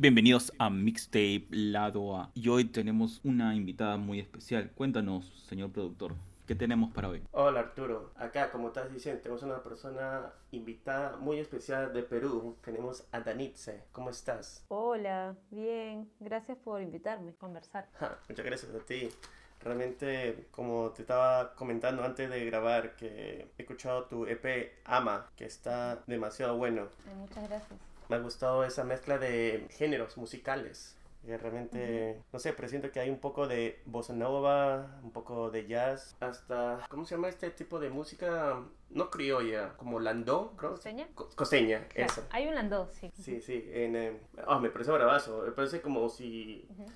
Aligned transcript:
Bienvenidos 0.00 0.52
a 0.60 0.70
Mixtape 0.70 1.48
Lado 1.50 2.16
A. 2.16 2.30
Y 2.32 2.48
hoy 2.50 2.66
tenemos 2.66 3.20
una 3.24 3.56
invitada 3.56 3.96
muy 3.96 4.20
especial. 4.20 4.70
Cuéntanos, 4.76 5.26
señor 5.48 5.72
productor, 5.72 6.14
¿qué 6.46 6.54
tenemos 6.54 6.92
para 6.92 7.08
hoy? 7.08 7.24
Hola 7.32 7.58
Arturo, 7.58 8.12
acá 8.14 8.52
como 8.52 8.68
estás 8.68 8.92
diciendo, 8.92 9.20
tenemos 9.20 9.42
una 9.42 9.60
persona 9.60 10.30
invitada 10.52 11.16
muy 11.16 11.40
especial 11.40 11.92
de 11.92 12.04
Perú. 12.04 12.56
Tenemos 12.62 13.08
a 13.10 13.18
Danitze. 13.18 13.86
¿Cómo 13.90 14.10
estás? 14.10 14.64
Hola, 14.68 15.34
bien. 15.50 16.08
Gracias 16.20 16.56
por 16.58 16.80
invitarme 16.80 17.32
a 17.32 17.34
conversar. 17.34 17.88
Ja, 17.98 18.20
muchas 18.28 18.46
gracias 18.46 18.72
a 18.72 18.78
ti. 18.78 19.08
Realmente, 19.64 20.46
como 20.52 20.90
te 20.90 21.02
estaba 21.02 21.56
comentando 21.56 22.04
antes 22.04 22.30
de 22.30 22.44
grabar, 22.44 22.94
que 22.94 23.48
he 23.58 23.62
escuchado 23.62 24.04
tu 24.04 24.26
EP 24.26 24.74
Ama, 24.84 25.28
que 25.34 25.44
está 25.44 26.04
demasiado 26.06 26.56
bueno. 26.56 26.86
Muchas 27.16 27.48
gracias. 27.48 27.87
Me 28.08 28.16
ha 28.16 28.18
gustado 28.20 28.64
esa 28.64 28.84
mezcla 28.84 29.18
de 29.18 29.66
géneros 29.70 30.16
musicales. 30.16 30.94
Que 31.26 31.36
realmente, 31.36 32.22
no 32.32 32.38
sé, 32.38 32.52
presiento 32.54 32.90
que 32.90 33.00
hay 33.00 33.10
un 33.10 33.18
poco 33.18 33.46
de 33.48 33.82
bossa 33.84 34.14
nova, 34.14 34.98
un 35.02 35.10
poco 35.10 35.50
de 35.50 35.66
jazz, 35.66 36.16
hasta, 36.20 36.86
¿cómo 36.88 37.04
se 37.04 37.16
llama 37.16 37.28
este 37.28 37.50
tipo 37.50 37.78
de 37.80 37.90
música? 37.90 38.62
No 38.88 39.10
criolla, 39.10 39.74
como 39.76 40.00
landó, 40.00 40.54
creo. 40.56 40.70
¿Costeña? 40.70 41.08
Co- 41.14 41.28
Claro, 41.28 41.90
eso. 41.94 42.24
Hay 42.30 42.46
un 42.46 42.54
landó, 42.54 42.88
sí. 42.92 43.10
Sí, 43.20 43.40
sí. 43.42 43.68
En, 43.74 43.96
eh, 43.96 44.20
ah, 44.46 44.58
me 44.58 44.70
parece 44.70 44.90
bravazo. 44.92 45.42
Me 45.42 45.50
parece 45.52 45.82
como 45.82 46.08
si 46.08 46.66
Ujú. 46.70 46.86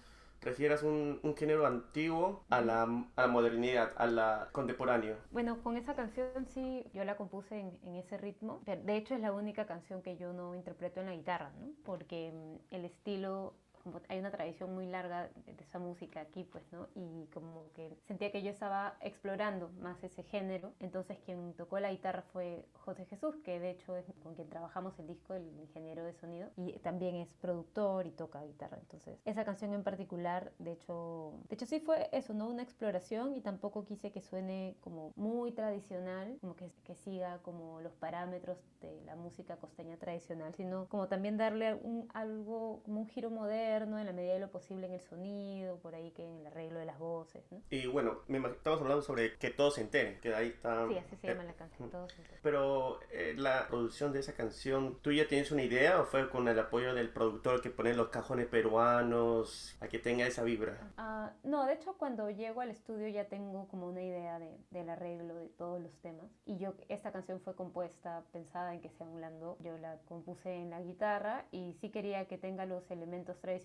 Refieras 0.43 0.83
un, 0.83 1.21
un 1.23 1.37
género 1.37 1.67
antiguo 1.67 2.45
a 2.51 2.61
la, 2.61 2.83
a 2.83 3.23
la 3.23 3.29
modernidad, 3.29 3.93
a 3.97 4.07
la 4.07 4.49
contemporáneo. 4.53 5.17
Bueno, 5.31 5.63
con 5.63 5.77
esa 5.77 5.95
canción 5.95 6.47
sí, 6.47 6.85
yo 6.93 7.05
la 7.05 7.17
compuse 7.17 7.59
en, 7.59 7.79
en 7.85 7.97
ese 7.97 8.19
ritmo. 8.19 8.61
De 8.67 8.97
hecho, 8.97 9.15
es 9.15 9.21
la 9.21 9.33
única 9.33 9.67
canción 9.67 10.03
que 10.03 10.17
yo 10.17 10.33
no 10.33 10.55
interpreto 10.55 11.01
en 11.01 11.07
la 11.07 11.15
guitarra, 11.15 11.53
¿no? 11.61 11.69
Porque 11.85 12.33
mm, 12.33 12.75
el 12.75 12.85
estilo, 12.85 13.55
como 13.83 14.01
hay 14.09 14.19
una 14.19 14.31
tradición 14.31 14.75
muy 14.75 14.87
larga 14.87 15.29
de, 15.47 15.53
esa 15.63 15.79
música 15.79 16.21
aquí, 16.21 16.45
pues, 16.45 16.65
¿no? 16.73 16.89
Y 16.95 17.27
como 17.33 17.71
que 17.75 17.97
sentía 18.07 18.31
que 18.31 18.43
yo 18.43 18.51
estaba 18.51 18.97
explorando 19.01 19.71
más 19.81 20.03
ese 20.05 20.23
género. 20.23 20.73
Entonces, 20.81 21.19
quien 21.25 21.55
tocó 21.55 21.79
la 21.81 21.91
guitarra 21.91 22.23
fue 22.33 22.65
José 22.75 23.05
Jesús, 23.07 23.37
que 23.45 23.61
de 23.61 23.71
hecho 23.71 23.97
es 23.97 24.07
con 24.23 24.35
quien 24.35 24.49
trabajamos 24.49 24.99
el 24.99 25.07
disco, 25.07 25.35
el 25.35 25.47
ingeniero 25.61 26.05
de 26.05 26.13
sonido, 26.15 26.51
y 26.57 26.73
también 26.79 27.17
es 27.17 27.29
productor 27.41 28.07
y 28.07 28.11
toca 28.11 28.43
guitarra. 28.45 28.79
Entonces, 28.81 29.19
esa 29.25 29.45
canción 29.45 29.73
en 29.73 29.83
particular, 29.83 30.53
de 30.59 30.73
hecho, 30.73 31.35
de 31.49 31.55
hecho 31.55 31.67
sí 31.67 31.81
fue 31.81 32.09
eso, 32.13 32.35
¿no? 32.35 32.49
Una 32.49 32.63
exploración 32.63 33.35
y 33.35 33.41
tampoco 33.41 33.85
quise 33.85 34.11
que 34.13 34.21
suene 34.21 34.77
como 34.81 35.13
muy 35.17 35.53
tradicional, 35.53 36.39
como 36.41 36.57
que, 36.57 36.71
que 36.85 36.95
siga 36.95 37.39
como 37.43 37.81
los 37.81 37.95
parámetros 37.95 38.59
de 38.81 39.01
la 39.05 39.17
música 39.17 39.57
costeña 39.57 39.97
tradicional, 39.97 40.55
sino 40.55 40.89
como 40.89 41.09
también 41.09 41.37
darle 41.37 41.75
un, 41.75 42.09
algo, 42.15 42.83
como 42.85 43.01
un 43.01 43.09
giro 43.09 43.31
moderno 43.31 43.72
en 43.77 44.07
la 44.07 44.13
medida 44.13 44.35
de 44.35 44.41
lo 44.41 44.51
posible 44.51 44.87
en 44.87 44.93
el 44.93 45.01
sonido, 45.01 45.79
por 45.79 45.95
ahí 45.95 46.11
que 46.11 46.27
en 46.27 46.41
el 46.41 46.47
arreglo 46.47 46.79
de 46.79 46.85
las 46.85 46.99
voces, 46.99 47.43
¿no? 47.51 47.63
Y 47.71 47.87
bueno, 47.87 48.19
estamos 48.29 48.83
hablando 48.83 49.03
sobre 49.03 49.39
que 49.39 49.51
todos 49.51 49.77
se 49.77 49.81
enteren, 49.81 50.21
que 50.21 50.35
ahí 50.35 50.49
está... 50.49 50.87
Sí, 50.89 50.99
así 50.99 51.17
se 51.17 51.27
eh, 51.27 51.31
llama 51.31 51.45
la 51.45 51.55
canción, 51.55 51.91
todos 51.91 52.13
juntos. 52.13 52.35
Pero 52.43 53.01
eh, 53.11 53.35
la 53.37 53.67
producción 53.69 54.13
de 54.13 54.21
esa 54.21 54.35
canción, 54.35 54.99
¿tú 55.01 55.11
ya 55.13 55.27
tienes 55.27 55.51
una 55.51 55.63
idea 55.63 56.01
o 56.01 56.05
fue 56.05 56.29
con 56.29 56.47
el 56.49 56.59
apoyo 56.59 56.95
del 56.95 57.09
productor 57.09 57.63
que 57.63 57.71
pone 57.71 57.95
los 57.95 58.09
cajones 58.09 58.47
peruanos 58.47 59.77
a 59.81 59.89
que 59.89 59.99
tenga 59.99 60.27
esa 60.27 60.43
vibra? 60.43 60.93
Ah, 60.99 61.33
no, 61.43 61.65
de 61.65 61.73
hecho 61.73 61.95
cuando 61.97 62.29
llego 62.31 62.61
al 62.61 62.71
estudio 62.71 63.09
ya 63.09 63.25
tengo 63.29 63.69
como 63.69 63.89
una 63.89 64.03
idea 64.03 64.39
de, 64.39 64.59
del 64.71 64.91
arreglo 64.91 65.35
de 65.37 65.49
todos 65.49 65.81
los 65.81 65.93
temas. 66.01 66.27
Y 66.45 66.59
yo, 66.59 66.75
esta 66.89 67.13
canción 67.13 67.41
fue 67.41 67.55
compuesta 67.55 68.23
pensada 68.33 68.75
en 68.75 68.83
que 68.83 68.91
sea 68.91 69.07
un. 69.07 69.23
Yo 69.61 69.79
la 69.79 69.99
compuse 70.09 70.53
en 70.53 70.71
la 70.71 70.81
guitarra 70.81 71.47
y 71.53 71.75
sí 71.81 71.91
quería 71.91 72.27
que 72.27 72.39
tenga 72.39 72.67
los 72.67 72.91
elementos 72.91 73.39
tradicionales 73.39 73.62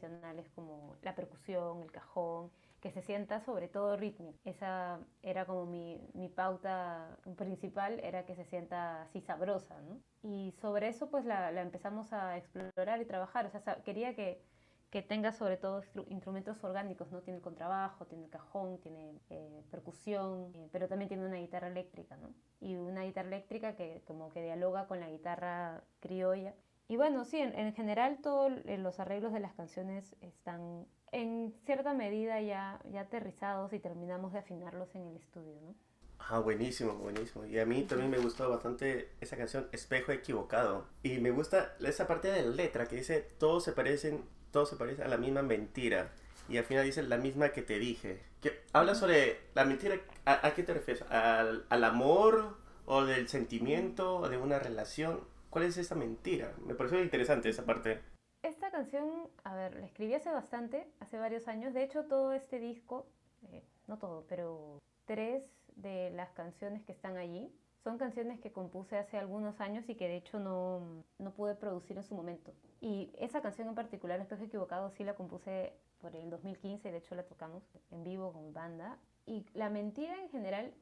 como 0.55 0.97
la 1.01 1.15
percusión, 1.15 1.81
el 1.83 1.91
cajón, 1.91 2.51
que 2.79 2.91
se 2.91 3.01
sienta 3.01 3.39
sobre 3.39 3.67
todo 3.67 3.97
rítmico. 3.97 4.37
Esa 4.43 4.99
era 5.21 5.45
como 5.45 5.65
mi, 5.65 6.09
mi 6.13 6.29
pauta 6.29 7.19
principal, 7.37 7.99
era 8.03 8.25
que 8.25 8.35
se 8.35 8.45
sienta 8.45 9.01
así 9.03 9.21
sabrosa, 9.21 9.81
¿no? 9.81 10.01
Y 10.21 10.51
sobre 10.51 10.87
eso 10.87 11.09
pues 11.09 11.25
la, 11.25 11.51
la 11.51 11.61
empezamos 11.61 12.13
a 12.13 12.37
explorar 12.37 13.01
y 13.01 13.05
trabajar. 13.05 13.45
O 13.45 13.49
sea, 13.49 13.83
quería 13.83 14.15
que 14.15 14.41
que 14.89 15.01
tenga 15.01 15.33
sobre 15.33 15.57
todo 15.57 15.81
instru- 15.81 16.05
instrumentos 16.09 16.63
orgánicos, 16.63 17.11
¿no? 17.11 17.21
Tiene 17.21 17.37
el 17.37 17.43
contrabajo, 17.43 18.07
tiene 18.07 18.23
el 18.25 18.29
cajón, 18.29 18.79
tiene 18.79 19.19
eh, 19.29 19.63
percusión, 19.69 20.53
eh, 20.55 20.69
pero 20.71 20.87
también 20.87 21.09
tiene 21.09 21.25
una 21.25 21.37
guitarra 21.37 21.67
eléctrica, 21.67 22.15
¿no? 22.17 22.33
Y 22.61 22.77
una 22.77 23.03
guitarra 23.03 23.27
eléctrica 23.27 23.75
que 23.75 24.03
como 24.05 24.29
que 24.29 24.41
dialoga 24.41 24.87
con 24.87 24.99
la 25.01 25.09
guitarra 25.09 25.83
criolla. 25.99 26.55
Y 26.87 26.95
bueno, 26.95 27.25
sí, 27.25 27.37
en, 27.37 27.57
en 27.57 27.73
general 27.73 28.19
todos 28.21 28.51
los 28.65 28.99
arreglos 28.99 29.33
de 29.33 29.39
las 29.39 29.53
canciones 29.53 30.15
están 30.21 30.87
en 31.11 31.53
cierta 31.65 31.93
medida 31.93 32.39
ya, 32.41 32.79
ya 32.91 33.01
aterrizados 33.01 33.73
y 33.73 33.79
terminamos 33.79 34.33
de 34.33 34.39
afinarlos 34.39 34.93
en 34.95 35.07
el 35.07 35.17
estudio, 35.17 35.59
¿no? 35.61 35.75
Ah, 36.19 36.39
buenísimo, 36.39 36.93
buenísimo. 36.95 37.45
Y 37.45 37.59
a 37.59 37.65
mí 37.65 37.83
también 37.83 38.09
me 38.09 38.17
gustó 38.17 38.49
bastante 38.49 39.11
esa 39.21 39.37
canción 39.37 39.67
Espejo 39.71 40.11
Equivocado. 40.11 40.85
Y 41.03 41.19
me 41.19 41.31
gusta 41.31 41.75
esa 41.79 42.07
parte 42.07 42.29
de 42.29 42.41
la 42.43 42.55
letra 42.55 42.87
que 42.87 42.97
dice, 42.97 43.21
todos 43.37 43.63
se 43.63 43.71
parecen, 43.71 44.23
todos 44.51 44.69
se 44.69 44.75
parecen 44.75 45.05
a 45.05 45.09
la 45.09 45.17
misma 45.17 45.41
mentira. 45.43 46.11
Y 46.49 46.57
al 46.57 46.63
final 46.63 46.85
dice 46.85 47.03
la 47.03 47.17
misma 47.17 47.49
que 47.49 47.61
te 47.61 47.79
dije. 47.79 48.21
Que 48.41 48.61
habla 48.73 48.95
sobre 48.95 49.41
la 49.53 49.65
mentira, 49.65 49.95
¿a, 50.25 50.47
a 50.47 50.53
qué 50.53 50.63
te 50.63 50.73
refieres? 50.73 51.03
¿Al, 51.11 51.65
al 51.69 51.83
amor 51.83 52.57
o 52.85 53.05
del 53.05 53.27
sentimiento 53.27 54.17
o 54.17 54.29
de 54.29 54.37
una 54.37 54.59
relación? 54.59 55.19
¿Cuál 55.49 55.65
es 55.65 55.77
esa 55.77 55.95
mentira? 55.95 56.53
Me 56.65 56.75
pareció 56.75 57.01
interesante 57.01 57.49
esa 57.49 57.65
parte. 57.65 58.01
Esta 58.43 58.69
canción, 58.71 59.29
a 59.43 59.55
ver, 59.55 59.75
la 59.75 59.85
escribí 59.85 60.13
hace 60.13 60.31
bastante, 60.31 60.87
hace 60.99 61.17
varios 61.17 61.47
años. 61.47 61.73
De 61.73 61.83
hecho, 61.83 62.05
todo 62.05 62.33
este 62.33 62.59
disco, 62.59 63.07
eh, 63.51 63.63
no 63.87 63.97
todo, 63.97 64.25
pero 64.27 64.81
tres 65.05 65.43
de 65.75 66.11
las 66.11 66.31
canciones 66.31 66.83
que 66.83 66.91
están 66.91 67.17
allí 67.17 67.51
son 67.83 67.97
canciones 67.97 68.39
que 68.39 68.51
compuse 68.51 68.97
hace 68.97 69.17
algunos 69.17 69.61
años 69.61 69.87
y 69.87 69.95
que 69.95 70.07
de 70.07 70.17
hecho 70.17 70.39
no, 70.39 71.03
no 71.19 71.31
pude 71.31 71.55
producir 71.55 71.95
en 71.97 72.03
su 72.03 72.15
momento. 72.15 72.51
Y 72.81 73.13
esa 73.17 73.41
canción 73.41 73.69
en 73.69 73.75
particular, 73.75 74.19
Espejo 74.19 74.43
Equivocado, 74.43 74.89
sí 74.89 75.03
la 75.03 75.15
compuse 75.15 75.73
por 75.99 76.15
el 76.15 76.29
2015, 76.29 76.91
de 76.91 76.97
hecho 76.97 77.15
la 77.15 77.23
tocamos 77.23 77.63
en 77.91 78.03
vivo 78.03 78.33
con 78.33 78.53
banda. 78.53 78.97
Y 79.25 79.45
la 79.53 79.69
mentira 79.69 80.15
en 80.21 80.29
general, 80.29 80.73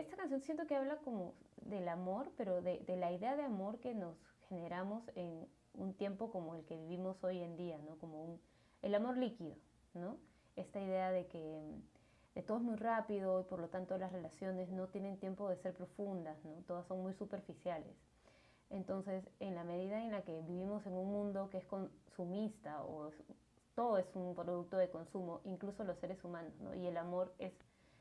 esta 0.00 0.16
canción 0.16 0.40
siento 0.40 0.66
que 0.66 0.76
habla 0.76 0.96
como 0.98 1.34
del 1.62 1.88
amor, 1.88 2.30
pero 2.36 2.60
de, 2.60 2.84
la 2.96 3.12
idea 3.12 3.36
de 3.36 3.42
amor 3.42 3.78
que 3.80 3.94
nos 3.94 4.16
generamos 4.48 5.02
en 5.14 5.48
un 5.74 5.94
tiempo 5.94 6.30
como 6.30 6.54
el 6.54 6.64
que 6.64 6.76
vivimos 6.76 7.22
hoy 7.24 7.42
en 7.42 7.56
día, 7.56 7.78
¿no? 7.78 7.96
Como 7.98 8.38
el 8.82 8.94
amor 8.94 9.16
líquido, 9.16 9.56
¿no? 9.94 10.18
Esta 10.54 10.80
idea 10.80 11.10
de 11.10 11.26
que 11.26 11.60
de 12.34 12.42
todo 12.42 12.58
es 12.58 12.62
muy 12.62 12.76
rápido 12.76 13.40
y 13.40 13.44
por 13.44 13.58
lo 13.58 13.68
tanto 13.68 13.96
las 13.98 14.12
relaciones 14.12 14.70
no 14.70 14.88
tienen 14.88 15.18
tiempo 15.18 15.48
de 15.48 15.56
ser 15.56 15.74
profundas, 15.74 16.42
¿no? 16.44 16.62
Todas 16.66 16.86
son 16.86 17.02
muy 17.02 17.14
superficiales. 17.14 17.96
Entonces, 18.68 19.28
en 19.40 19.54
la 19.54 19.64
medida 19.64 20.02
en 20.02 20.12
la 20.12 20.22
que 20.22 20.42
vivimos 20.42 20.86
en 20.86 20.94
un 20.94 21.10
mundo 21.10 21.48
que 21.50 21.58
es 21.58 21.66
consumista 21.66 22.82
o 22.84 23.10
todo 23.74 23.98
es 23.98 24.06
un 24.14 24.34
producto 24.34 24.76
de 24.76 24.90
consumo, 24.90 25.40
incluso 25.44 25.84
los 25.84 25.98
seres 25.98 26.22
humanos, 26.24 26.52
¿no? 26.60 26.74
Y 26.74 26.86
el 26.86 26.96
amor 26.96 27.34
es 27.38 27.52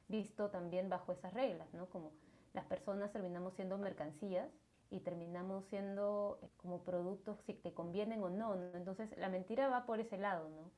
visto 0.07 0.49
también 0.49 0.89
bajo 0.89 1.11
esas 1.11 1.33
reglas, 1.33 1.73
¿no? 1.73 1.87
Como 1.89 2.11
las 2.53 2.65
personas 2.65 3.11
terminamos 3.11 3.53
siendo 3.55 3.77
mercancías 3.77 4.49
y 4.89 4.99
terminamos 5.01 5.65
siendo 5.65 6.39
eh, 6.41 6.49
como 6.57 6.83
productos 6.83 7.39
si 7.45 7.53
te 7.53 7.73
convienen 7.73 8.23
o 8.23 8.29
no, 8.29 8.55
¿no? 8.55 8.77
Entonces 8.77 9.15
la 9.17 9.29
mentira 9.29 9.67
va 9.69 9.85
por 9.85 9.99
ese 9.99 10.17
lado, 10.17 10.49
¿no? 10.49 10.71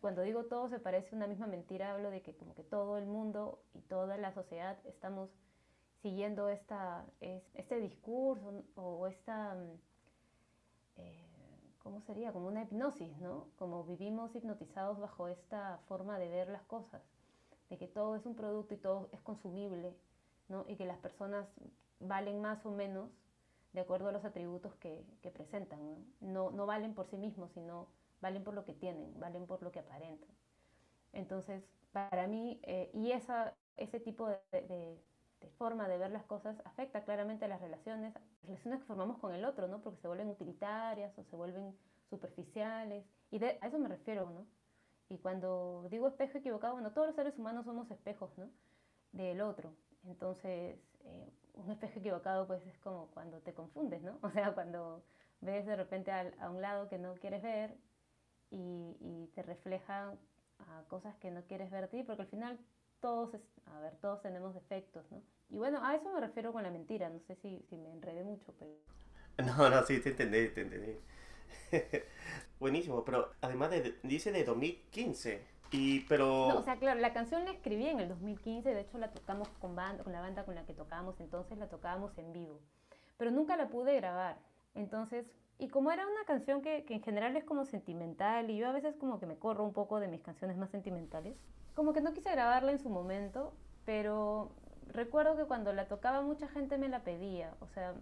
Cuando 0.00 0.22
digo 0.22 0.44
todo 0.44 0.68
se 0.68 0.78
parece 0.80 1.14
una 1.16 1.26
misma 1.26 1.46
mentira, 1.46 1.92
hablo 1.92 2.10
de 2.10 2.20
que 2.22 2.34
como 2.36 2.54
que 2.54 2.62
todo 2.64 2.98
el 2.98 3.06
mundo 3.06 3.64
y 3.74 3.80
toda 3.82 4.16
la 4.18 4.32
sociedad 4.32 4.76
estamos 4.86 5.30
siguiendo 6.02 6.48
esta, 6.48 7.06
es- 7.20 7.50
este 7.54 7.80
discurso 7.80 8.64
o 8.76 9.06
esta, 9.06 9.54
mm, 9.54 9.78
eh, 10.96 11.24
¿cómo 11.78 12.00
sería? 12.00 12.32
Como 12.32 12.48
una 12.48 12.62
hipnosis, 12.62 13.16
¿no? 13.18 13.46
Como 13.56 13.84
vivimos 13.84 14.34
hipnotizados 14.34 14.98
bajo 14.98 15.28
esta 15.28 15.78
forma 15.88 16.18
de 16.18 16.28
ver 16.28 16.48
las 16.48 16.62
cosas, 16.64 17.02
de 17.70 17.78
que 17.78 17.86
todo 17.88 18.16
es 18.16 18.26
un 18.26 18.34
producto 18.36 18.74
y 18.74 18.78
todo 18.78 19.08
es 19.12 19.20
consumible, 19.20 19.96
¿no? 20.48 20.64
Y 20.68 20.76
que 20.76 20.86
las 20.86 20.98
personas 20.98 21.48
valen 22.00 22.40
más 22.40 22.64
o 22.66 22.70
menos 22.70 23.10
de 23.72 23.80
acuerdo 23.80 24.08
a 24.08 24.12
los 24.12 24.24
atributos 24.24 24.74
que, 24.76 25.04
que 25.22 25.30
presentan, 25.30 25.80
¿no? 25.84 25.96
No, 26.20 26.50
no 26.50 26.66
valen 26.66 26.94
por 26.94 27.06
sí 27.06 27.16
mismos, 27.18 27.52
sino 27.52 27.88
valen 28.20 28.44
por 28.44 28.54
lo 28.54 28.64
que 28.64 28.74
tienen, 28.74 29.18
valen 29.20 29.46
por 29.46 29.62
lo 29.62 29.72
que 29.72 29.80
aparentan. 29.80 30.28
Entonces, 31.12 31.64
para 31.92 32.26
mí, 32.26 32.60
eh, 32.64 32.90
y 32.94 33.12
esa, 33.12 33.56
ese 33.76 34.00
tipo 34.00 34.28
de, 34.28 34.40
de- 34.52 35.02
de 35.40 35.50
forma 35.50 35.88
de 35.88 35.98
ver 35.98 36.10
las 36.10 36.24
cosas 36.24 36.60
afecta 36.64 37.04
claramente 37.04 37.44
a 37.44 37.48
las 37.48 37.60
relaciones, 37.60 38.14
relaciones 38.42 38.80
que 38.80 38.86
formamos 38.86 39.18
con 39.18 39.32
el 39.34 39.44
otro, 39.44 39.68
¿no? 39.68 39.82
Porque 39.82 39.98
se 40.00 40.08
vuelven 40.08 40.28
utilitarias 40.30 41.16
o 41.18 41.22
se 41.24 41.36
vuelven 41.36 41.76
superficiales, 42.10 43.04
y 43.30 43.38
de, 43.38 43.58
a 43.60 43.68
eso 43.68 43.78
me 43.78 43.88
refiero, 43.88 44.30
¿no? 44.30 44.46
Y 45.08 45.18
cuando 45.18 45.86
digo 45.90 46.08
espejo 46.08 46.38
equivocado, 46.38 46.74
bueno, 46.74 46.92
todos 46.92 47.06
los 47.08 47.16
seres 47.16 47.38
humanos 47.38 47.64
somos 47.64 47.90
espejos, 47.90 48.30
¿no? 48.38 48.50
Del 49.12 49.40
otro. 49.40 49.74
Entonces, 50.06 50.78
eh, 51.04 51.30
un 51.54 51.70
espejo 51.70 51.98
equivocado, 51.98 52.46
pues 52.46 52.64
es 52.66 52.78
como 52.78 53.08
cuando 53.12 53.40
te 53.40 53.54
confundes, 53.54 54.02
¿no? 54.02 54.18
O 54.22 54.30
sea, 54.30 54.52
cuando 54.54 55.04
ves 55.40 55.66
de 55.66 55.76
repente 55.76 56.10
al- 56.12 56.34
a 56.40 56.50
un 56.50 56.60
lado 56.62 56.88
que 56.88 56.98
no 56.98 57.14
quieres 57.14 57.42
ver 57.42 57.76
y, 58.50 59.30
te 59.34 59.42
reflejan 59.42 60.18
a 60.58 60.82
cosas 60.88 61.16
que 61.18 61.30
no 61.30 61.42
quieres 61.44 61.70
ver 61.70 61.88
ti, 61.88 62.02
porque 62.02 62.22
al 62.22 62.28
final 62.28 62.58
todos, 63.00 63.36
a 63.66 63.80
ver, 63.80 63.96
todos 63.96 64.20
tenemos 64.22 64.54
defectos, 64.54 65.10
¿no? 65.12 65.22
Y 65.50 65.58
bueno, 65.58 65.80
a 65.84 65.94
eso 65.94 66.10
me 66.12 66.20
refiero 66.20 66.52
con 66.52 66.62
la 66.64 66.70
mentira, 66.70 67.08
no 67.10 67.20
sé 67.20 67.36
si, 67.36 67.62
si 67.70 67.76
me 67.76 67.92
enredé 67.92 68.24
mucho, 68.24 68.52
pero... 68.58 68.72
No, 69.38 69.70
no, 69.70 69.84
sí, 69.86 70.00
te 70.00 70.10
entendí, 70.10 70.48
te 70.48 70.62
entendí. 70.62 70.98
Buenísimo, 72.60 73.04
pero 73.04 73.30
además 73.40 73.70
de, 73.70 73.98
dice 74.02 74.32
de 74.32 74.44
2015, 74.44 75.44
y 75.70 76.00
pero... 76.00 76.48
No, 76.48 76.58
o 76.58 76.62
sea, 76.62 76.76
claro, 76.76 77.00
la 77.00 77.12
canción 77.12 77.44
la 77.44 77.52
escribí 77.52 77.86
en 77.86 78.00
el 78.00 78.08
2015, 78.08 78.74
de 78.74 78.80
hecho 78.80 78.98
la 78.98 79.12
tocamos 79.12 79.48
con, 79.60 79.76
banda, 79.76 80.02
con 80.02 80.12
la 80.12 80.20
banda 80.20 80.44
con 80.44 80.54
la 80.54 80.64
que 80.64 80.74
tocábamos, 80.74 81.20
entonces 81.20 81.58
la 81.58 81.68
tocábamos 81.68 82.16
en 82.18 82.32
vivo, 82.32 82.60
pero 83.16 83.30
nunca 83.30 83.56
la 83.56 83.68
pude 83.68 83.96
grabar, 83.96 84.38
entonces... 84.74 85.26
Y 85.60 85.66
como 85.70 85.90
era 85.90 86.06
una 86.06 86.24
canción 86.24 86.62
que, 86.62 86.84
que 86.84 86.94
en 86.94 87.02
general 87.02 87.36
es 87.36 87.42
como 87.42 87.64
sentimental, 87.64 88.48
y 88.48 88.58
yo 88.58 88.68
a 88.68 88.72
veces 88.72 88.94
como 88.94 89.18
que 89.18 89.26
me 89.26 89.38
corro 89.38 89.64
un 89.64 89.72
poco 89.72 89.98
de 89.98 90.06
mis 90.06 90.20
canciones 90.20 90.56
más 90.56 90.70
sentimentales, 90.70 91.36
como 91.74 91.92
que 91.92 92.00
no 92.00 92.12
quise 92.12 92.30
grabarla 92.30 92.70
en 92.70 92.78
su 92.78 92.88
momento, 92.90 93.52
pero 93.84 94.52
recuerdo 94.92 95.36
que 95.36 95.44
cuando 95.44 95.72
la 95.72 95.88
tocaba 95.88 96.22
mucha 96.22 96.48
gente 96.48 96.78
me 96.78 96.88
la 96.88 97.04
pedía, 97.04 97.54
o 97.60 97.66
sea, 97.68 97.94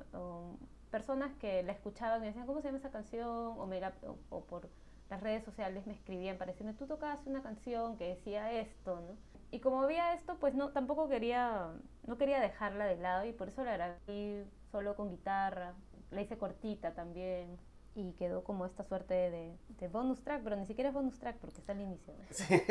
personas 0.96 1.30
que 1.38 1.62
la 1.62 1.72
escuchaban 1.72 2.22
me 2.22 2.28
decían, 2.28 2.46
¿cómo 2.46 2.62
se 2.62 2.68
llama 2.68 2.78
esa 2.78 2.90
canción? 2.90 3.28
O, 3.28 3.66
me 3.66 3.82
o, 4.30 4.44
por 4.46 4.70
las 5.10 5.20
redes 5.20 5.44
sociales 5.44 5.86
me 5.86 5.92
escribían 5.92 6.38
para 6.38 6.52
decirme, 6.52 6.72
tú 6.72 6.86
tocabas 6.86 7.20
una 7.26 7.42
canción 7.42 7.98
que 7.98 8.08
decía 8.08 8.50
esto, 8.50 8.98
¿no? 9.02 9.14
Y 9.50 9.60
como 9.60 9.82
había 9.82 10.14
esto, 10.14 10.38
pues 10.40 10.54
no, 10.54 10.70
tampoco 10.70 11.06
quería, 11.06 11.70
no 12.06 12.16
quería 12.16 12.40
dejarla 12.40 12.86
de 12.86 12.96
lado 12.96 13.26
y 13.26 13.34
por 13.34 13.48
eso 13.48 13.62
la 13.62 13.74
grabé 13.74 14.46
solo 14.72 14.96
con 14.96 15.10
guitarra, 15.10 15.74
la 16.10 16.22
hice 16.22 16.38
cortita 16.38 16.94
también, 16.94 17.58
y 17.94 18.12
quedó 18.14 18.42
como 18.42 18.64
esta 18.64 18.82
suerte 18.82 19.12
de, 19.12 19.54
de, 19.68 19.88
bonus 19.88 20.22
track, 20.22 20.42
pero 20.42 20.56
ni 20.56 20.64
siquiera 20.64 20.88
es 20.88 20.94
bonus 20.94 21.18
track 21.18 21.36
porque 21.36 21.60
está 21.60 21.72
al 21.72 21.82
inicio. 21.82 22.14
Sí, 22.30 22.62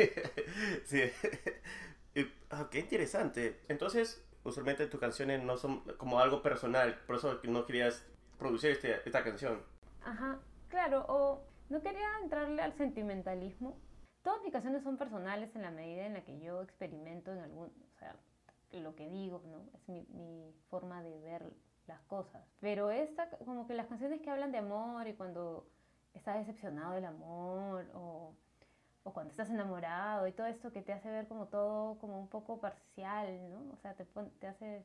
sí. 0.84 1.00
Ah, 2.50 2.66
qué 2.72 2.80
interesante. 2.80 3.60
Entonces, 3.68 4.26
usualmente 4.42 4.88
tus 4.88 4.98
canciones 4.98 5.44
no 5.44 5.56
son 5.56 5.82
como 5.96 6.18
algo 6.18 6.42
personal, 6.42 6.98
por 7.06 7.16
eso 7.16 7.40
no 7.44 7.66
querías 7.66 8.04
producir 8.38 8.70
este, 8.70 9.00
esta 9.04 9.22
canción. 9.22 9.62
Ajá, 10.04 10.38
claro, 10.68 11.04
o 11.08 11.42
no 11.68 11.82
quería 11.82 12.08
entrarle 12.22 12.62
al 12.62 12.72
sentimentalismo. 12.74 13.76
Todas 14.22 14.42
mis 14.42 14.52
canciones 14.52 14.82
son 14.82 14.96
personales 14.96 15.54
en 15.54 15.62
la 15.62 15.70
medida 15.70 16.04
en 16.06 16.14
la 16.14 16.24
que 16.24 16.38
yo 16.38 16.62
experimento 16.62 17.32
en 17.32 17.38
algún, 17.38 17.66
o 17.66 17.98
sea, 17.98 18.16
lo 18.72 18.94
que 18.94 19.08
digo, 19.08 19.42
¿no? 19.46 19.64
Es 19.74 19.88
mi, 19.88 20.06
mi 20.10 20.52
forma 20.68 21.02
de 21.02 21.18
ver 21.20 21.52
las 21.86 22.00
cosas. 22.02 22.42
Pero 22.60 22.90
esta, 22.90 23.28
como 23.44 23.66
que 23.66 23.74
las 23.74 23.86
canciones 23.86 24.20
que 24.20 24.30
hablan 24.30 24.52
de 24.52 24.58
amor 24.58 25.06
y 25.06 25.14
cuando 25.14 25.66
estás 26.14 26.38
decepcionado 26.38 26.94
del 26.94 27.04
amor 27.04 27.86
o, 27.94 28.34
o, 29.04 29.12
cuando 29.12 29.30
estás 29.30 29.50
enamorado 29.50 30.26
y 30.26 30.32
todo 30.32 30.46
esto 30.46 30.72
que 30.72 30.82
te 30.82 30.92
hace 30.92 31.10
ver 31.10 31.28
como 31.28 31.46
todo 31.46 31.98
como 31.98 32.18
un 32.18 32.28
poco 32.28 32.60
parcial, 32.60 33.50
¿no? 33.50 33.72
O 33.72 33.76
sea, 33.76 33.94
te, 33.94 34.04
te 34.40 34.46
hace... 34.46 34.84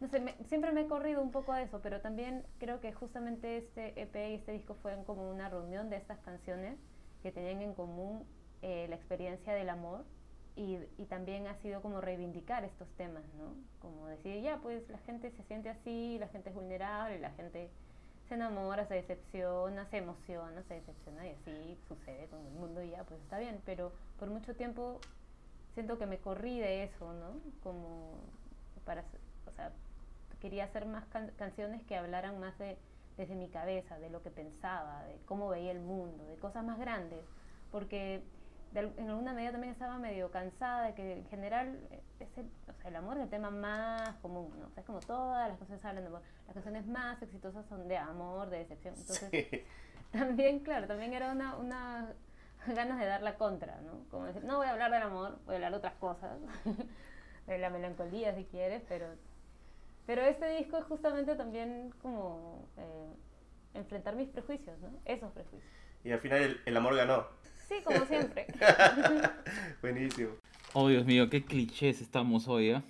No 0.00 0.08
sé, 0.08 0.22
siempre 0.48 0.72
me 0.72 0.82
he 0.82 0.88
corrido 0.88 1.22
un 1.22 1.30
poco 1.30 1.52
a 1.52 1.62
eso, 1.62 1.80
pero 1.80 2.00
también 2.00 2.44
creo 2.58 2.80
que 2.80 2.92
justamente 2.92 3.56
este 3.58 4.00
EP 4.00 4.14
y 4.16 4.34
este 4.34 4.52
disco 4.52 4.74
fueron 4.82 5.04
como 5.04 5.30
una 5.30 5.48
reunión 5.48 5.88
de 5.88 5.96
estas 5.96 6.18
canciones 6.20 6.76
que 7.22 7.32
tenían 7.32 7.62
en 7.62 7.74
común 7.74 8.24
eh, 8.62 8.86
la 8.88 8.96
experiencia 8.96 9.54
del 9.54 9.70
amor 9.70 10.04
y, 10.56 10.78
también 11.08 11.46
ha 11.46 11.54
sido 11.56 11.82
como 11.82 12.00
reivindicar 12.00 12.64
estos 12.64 12.88
temas, 12.96 13.24
¿no? 13.38 13.54
Como 13.80 14.06
decir, 14.06 14.40
ya, 14.42 14.58
pues 14.58 14.88
la 14.88 14.98
gente 14.98 15.30
se 15.32 15.42
siente 15.44 15.68
así, 15.68 16.16
la 16.18 16.28
gente 16.28 16.50
es 16.50 16.54
vulnerable, 16.54 17.18
la 17.18 17.30
gente 17.30 17.70
se 18.28 18.34
enamora, 18.34 18.86
se 18.86 18.94
decepciona, 18.94 19.86
se 19.90 19.98
emociona, 19.98 20.62
se 20.62 20.74
decepciona 20.74 21.26
y 21.26 21.30
así 21.30 21.78
sucede 21.88 22.26
con 22.28 22.44
el 22.46 22.52
mundo 22.52 22.82
y 22.82 22.90
ya, 22.90 23.04
pues 23.04 23.20
está 23.20 23.38
bien, 23.38 23.60
pero 23.66 23.92
por 24.18 24.30
mucho 24.30 24.54
tiempo 24.54 25.00
siento 25.74 25.98
que 25.98 26.06
me 26.06 26.18
corrí 26.18 26.58
de 26.60 26.84
eso, 26.84 27.12
¿no? 27.12 27.40
Como 27.62 28.12
para, 28.84 29.04
sea, 29.54 29.72
quería 30.40 30.64
hacer 30.64 30.86
más 30.86 31.04
canciones 31.36 31.82
que 31.84 31.96
hablaran 31.96 32.38
más 32.38 32.58
de, 32.58 32.76
desde 33.16 33.34
mi 33.34 33.48
cabeza, 33.48 33.98
de 33.98 34.10
lo 34.10 34.22
que 34.22 34.30
pensaba, 34.30 35.04
de 35.04 35.16
cómo 35.26 35.48
veía 35.48 35.70
el 35.70 35.80
mundo, 35.80 36.24
de 36.26 36.36
cosas 36.36 36.64
más 36.64 36.78
grandes, 36.78 37.20
porque 37.70 38.22
en 38.74 39.08
alguna 39.08 39.32
medida 39.32 39.52
también 39.52 39.72
estaba 39.72 39.98
medio 39.98 40.30
cansada 40.30 40.82
de 40.82 40.94
que 40.94 41.18
en 41.18 41.26
general 41.26 41.78
eh, 41.90 42.02
es 42.18 42.38
el, 42.38 42.46
o 42.68 42.72
sea, 42.80 42.90
el 42.90 42.96
amor 42.96 43.16
es 43.18 43.22
el 43.22 43.30
tema 43.30 43.50
más 43.50 44.16
común, 44.16 44.52
¿no? 44.58 44.66
O 44.66 44.70
sea, 44.70 44.80
es 44.80 44.86
como 44.86 44.98
todas 45.00 45.48
las 45.48 45.58
canciones 45.58 45.84
hablan 45.84 46.02
de 46.02 46.08
amor. 46.08 46.22
Las 46.46 46.54
canciones 46.54 46.86
más 46.86 47.22
exitosas 47.22 47.64
son 47.66 47.86
de 47.86 47.96
amor, 47.96 48.50
de 48.50 48.58
decepción. 48.58 48.94
Entonces, 48.98 49.30
también, 50.12 50.58
claro, 50.60 50.88
también 50.88 51.12
era 51.12 51.30
una, 51.30 51.56
una 51.56 52.14
ganas 52.66 52.98
de 52.98 53.06
dar 53.06 53.22
la 53.22 53.36
contra, 53.36 53.80
¿no? 53.82 54.08
Como 54.10 54.24
decir, 54.24 54.44
no 54.44 54.56
voy 54.56 54.66
a 54.66 54.70
hablar 54.70 54.90
del 54.90 55.02
amor, 55.02 55.38
voy 55.44 55.54
a 55.54 55.56
hablar 55.56 55.70
de 55.72 55.76
otras 55.78 55.94
cosas, 55.94 56.32
de 57.46 57.58
la 57.58 57.70
melancolía 57.70 58.34
si 58.34 58.44
quieres, 58.44 58.82
pero, 58.88 59.06
pero 60.06 60.22
este 60.22 60.56
disco 60.58 60.78
es 60.78 60.84
justamente 60.84 61.34
también 61.34 61.90
como 62.02 62.68
eh, 62.76 63.14
enfrentar 63.74 64.16
mis 64.16 64.28
prejuicios, 64.28 64.78
¿no? 64.80 64.90
Esos 65.04 65.32
prejuicios. 65.32 65.72
Y 66.04 66.12
al 66.12 66.20
final 66.20 66.60
el 66.64 66.76
amor 66.76 66.94
ganó. 66.96 67.26
Sí, 67.68 67.76
como 67.82 68.04
siempre. 68.04 68.46
Buenísimo. 69.82 70.32
Oh, 70.74 70.88
Dios 70.88 71.06
mío, 71.06 71.30
qué 71.30 71.44
clichés 71.44 72.00
estamos 72.02 72.48
hoy, 72.48 72.70
¿eh? 72.70 72.82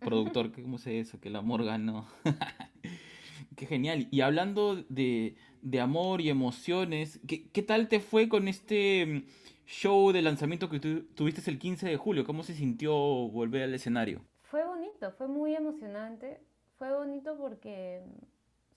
Productor, 0.00 0.52
¿cómo 0.52 0.78
se 0.78 1.00
eso? 1.00 1.18
Que 1.20 1.28
el 1.28 1.36
amor 1.36 1.64
ganó. 1.64 2.06
qué 3.56 3.66
genial. 3.66 4.08
Y 4.10 4.20
hablando 4.20 4.76
de, 4.88 5.36
de 5.62 5.80
amor 5.80 6.20
y 6.20 6.28
emociones, 6.28 7.20
¿qué, 7.26 7.48
¿qué, 7.48 7.62
tal 7.62 7.88
te 7.88 8.00
fue 8.00 8.28
con 8.28 8.48
este 8.48 9.06
mm, 9.06 9.22
show 9.66 10.12
de 10.12 10.22
lanzamiento 10.22 10.68
que 10.68 10.78
tu, 10.80 11.02
tuviste 11.14 11.50
el 11.50 11.58
15 11.58 11.88
de 11.88 11.96
julio? 11.96 12.24
¿Cómo 12.24 12.42
se 12.42 12.54
sintió 12.54 12.92
volver 12.92 13.62
al 13.62 13.74
escenario? 13.74 14.24
Fue 14.42 14.64
bonito, 14.64 15.10
fue 15.12 15.28
muy 15.28 15.54
emocionante. 15.54 16.40
Fue 16.78 16.94
bonito 16.94 17.36
porque, 17.36 18.02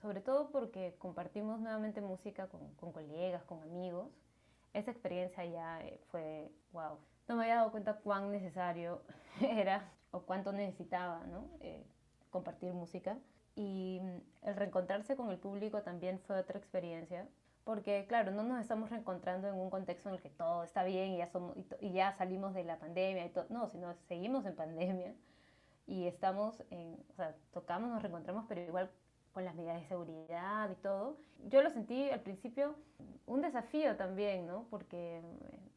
sobre 0.01 0.21
todo 0.21 0.49
porque 0.51 0.95
compartimos 0.97 1.59
nuevamente 1.59 2.01
música 2.01 2.47
con, 2.47 2.73
con 2.75 2.91
colegas, 2.91 3.43
con 3.43 3.61
amigos 3.61 4.09
esa 4.73 4.91
experiencia 4.91 5.45
ya 5.45 5.81
eh, 5.81 5.99
fue, 6.09 6.51
wow. 6.71 6.97
No 7.27 7.35
me 7.35 7.43
había 7.43 7.55
dado 7.55 7.71
cuenta 7.71 7.97
cuán 7.97 8.31
necesario 8.31 9.01
era 9.41 9.89
o 10.11 10.21
cuánto 10.21 10.51
necesitaba 10.51 11.25
¿no? 11.27 11.49
Eh, 11.61 11.85
compartir 12.29 12.73
música. 12.73 13.17
Y 13.55 13.99
mm, 14.01 14.47
el 14.47 14.55
reencontrarse 14.55 15.15
con 15.15 15.29
el 15.29 15.37
público 15.37 15.81
también 15.81 16.19
fue 16.19 16.39
otra 16.39 16.57
experiencia, 16.57 17.27
porque 17.63 18.05
claro, 18.07 18.31
no 18.31 18.43
nos 18.43 18.61
estamos 18.61 18.89
reencontrando 18.89 19.47
en 19.47 19.55
un 19.55 19.69
contexto 19.69 20.09
en 20.09 20.15
el 20.15 20.21
que 20.21 20.29
todo 20.29 20.63
está 20.63 20.83
bien 20.83 21.11
y 21.11 21.17
ya, 21.17 21.27
somos, 21.27 21.55
y, 21.79 21.91
ya 21.91 22.13
salimos 22.13 22.53
de 22.53 22.63
la 22.63 22.79
pandemia 22.79 23.25
y 23.25 23.29
todo, 23.29 23.45
no, 23.49 23.67
sino 23.67 23.93
seguimos 24.07 24.45
en 24.45 24.55
pandemia 24.55 25.13
y 25.91 26.07
estamos 26.07 26.63
en, 26.69 26.97
o 27.09 27.13
sea, 27.15 27.35
tocamos, 27.51 27.89
nos 27.89 28.01
reencontramos, 28.01 28.45
pero 28.47 28.61
igual 28.61 28.89
con 29.33 29.43
las 29.43 29.53
medidas 29.55 29.81
de 29.81 29.87
seguridad 29.89 30.69
y 30.71 30.75
todo. 30.75 31.17
Yo 31.49 31.61
lo 31.61 31.69
sentí 31.69 32.09
al 32.09 32.21
principio 32.21 32.75
un 33.25 33.41
desafío 33.41 33.97
también, 33.97 34.47
¿no? 34.47 34.67
Porque 34.69 35.21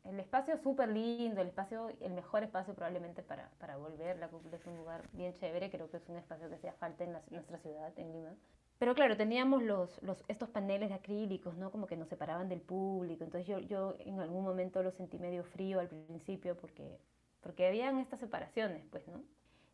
el 0.05 0.21
espacio 0.21 0.55
es 0.55 0.61
súper 0.61 0.89
lindo, 0.91 1.41
el 1.41 1.49
espacio, 1.49 1.91
el 2.01 2.13
mejor 2.13 2.45
espacio 2.45 2.75
probablemente 2.75 3.25
para, 3.25 3.51
para 3.59 3.77
volver. 3.77 4.17
La 4.19 4.29
cúpula 4.29 4.57
es 4.57 4.65
un 4.67 4.77
lugar 4.77 5.03
bien 5.13 5.35
chévere, 5.35 5.69
creo 5.69 5.91
que 5.91 5.97
es 5.97 6.09
un 6.09 6.17
espacio 6.17 6.49
que 6.49 6.55
hacía 6.55 6.75
falta 6.75 7.03
en 7.03 7.17
nuestra 7.31 7.59
ciudad, 7.59 7.93
en 7.99 8.13
Lima. 8.13 8.35
Pero 8.79 8.95
claro, 8.95 9.17
teníamos 9.17 9.65
los, 9.65 10.01
los, 10.05 10.23
estos 10.29 10.49
paneles 10.49 10.91
de 10.91 10.95
acrílicos, 10.95 11.57
¿no? 11.57 11.73
Como 11.73 11.89
que 11.89 11.97
nos 11.97 12.09
separaban 12.09 12.49
del 12.49 12.61
público. 12.61 13.25
Entonces 13.25 13.49
yo, 13.49 13.59
yo 13.59 13.97
en 13.99 14.21
algún 14.21 14.45
momento 14.45 14.81
lo 14.81 14.93
sentí 14.93 15.19
medio 15.19 15.43
frío 15.43 15.81
al 15.81 15.89
principio 15.89 16.57
porque, 16.57 17.01
porque 17.41 17.67
habían 17.67 17.99
estas 17.99 18.21
separaciones, 18.21 18.85
pues, 18.93 19.09
¿no? 19.09 19.21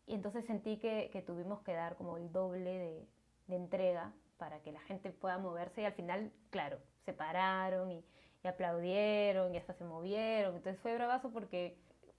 Y 0.06 0.14
entonces 0.14 0.44
sentí 0.46 0.78
que, 0.78 1.10
que 1.12 1.22
tuvimos 1.22 1.60
que 1.62 1.72
dar 1.72 1.96
como 1.96 2.16
el 2.16 2.32
doble 2.32 2.70
de, 2.78 3.08
de 3.46 3.56
entrega 3.56 4.12
para 4.40 4.60
que 4.62 4.72
la 4.72 4.80
gente 4.80 5.10
pueda 5.10 5.36
moverse 5.36 5.82
y 5.82 5.84
al 5.84 5.92
final, 5.92 6.32
claro, 6.48 6.78
se 7.04 7.12
pararon 7.12 7.92
y, 7.92 8.04
aplaudieron 8.42 9.54
y 9.54 9.58
hasta 9.58 9.74
se 9.74 9.84
movieron. 9.84 10.56
Entonces 10.56 10.80
fue 10.80 10.94
bravazo 10.94 11.30
porque 11.30 11.76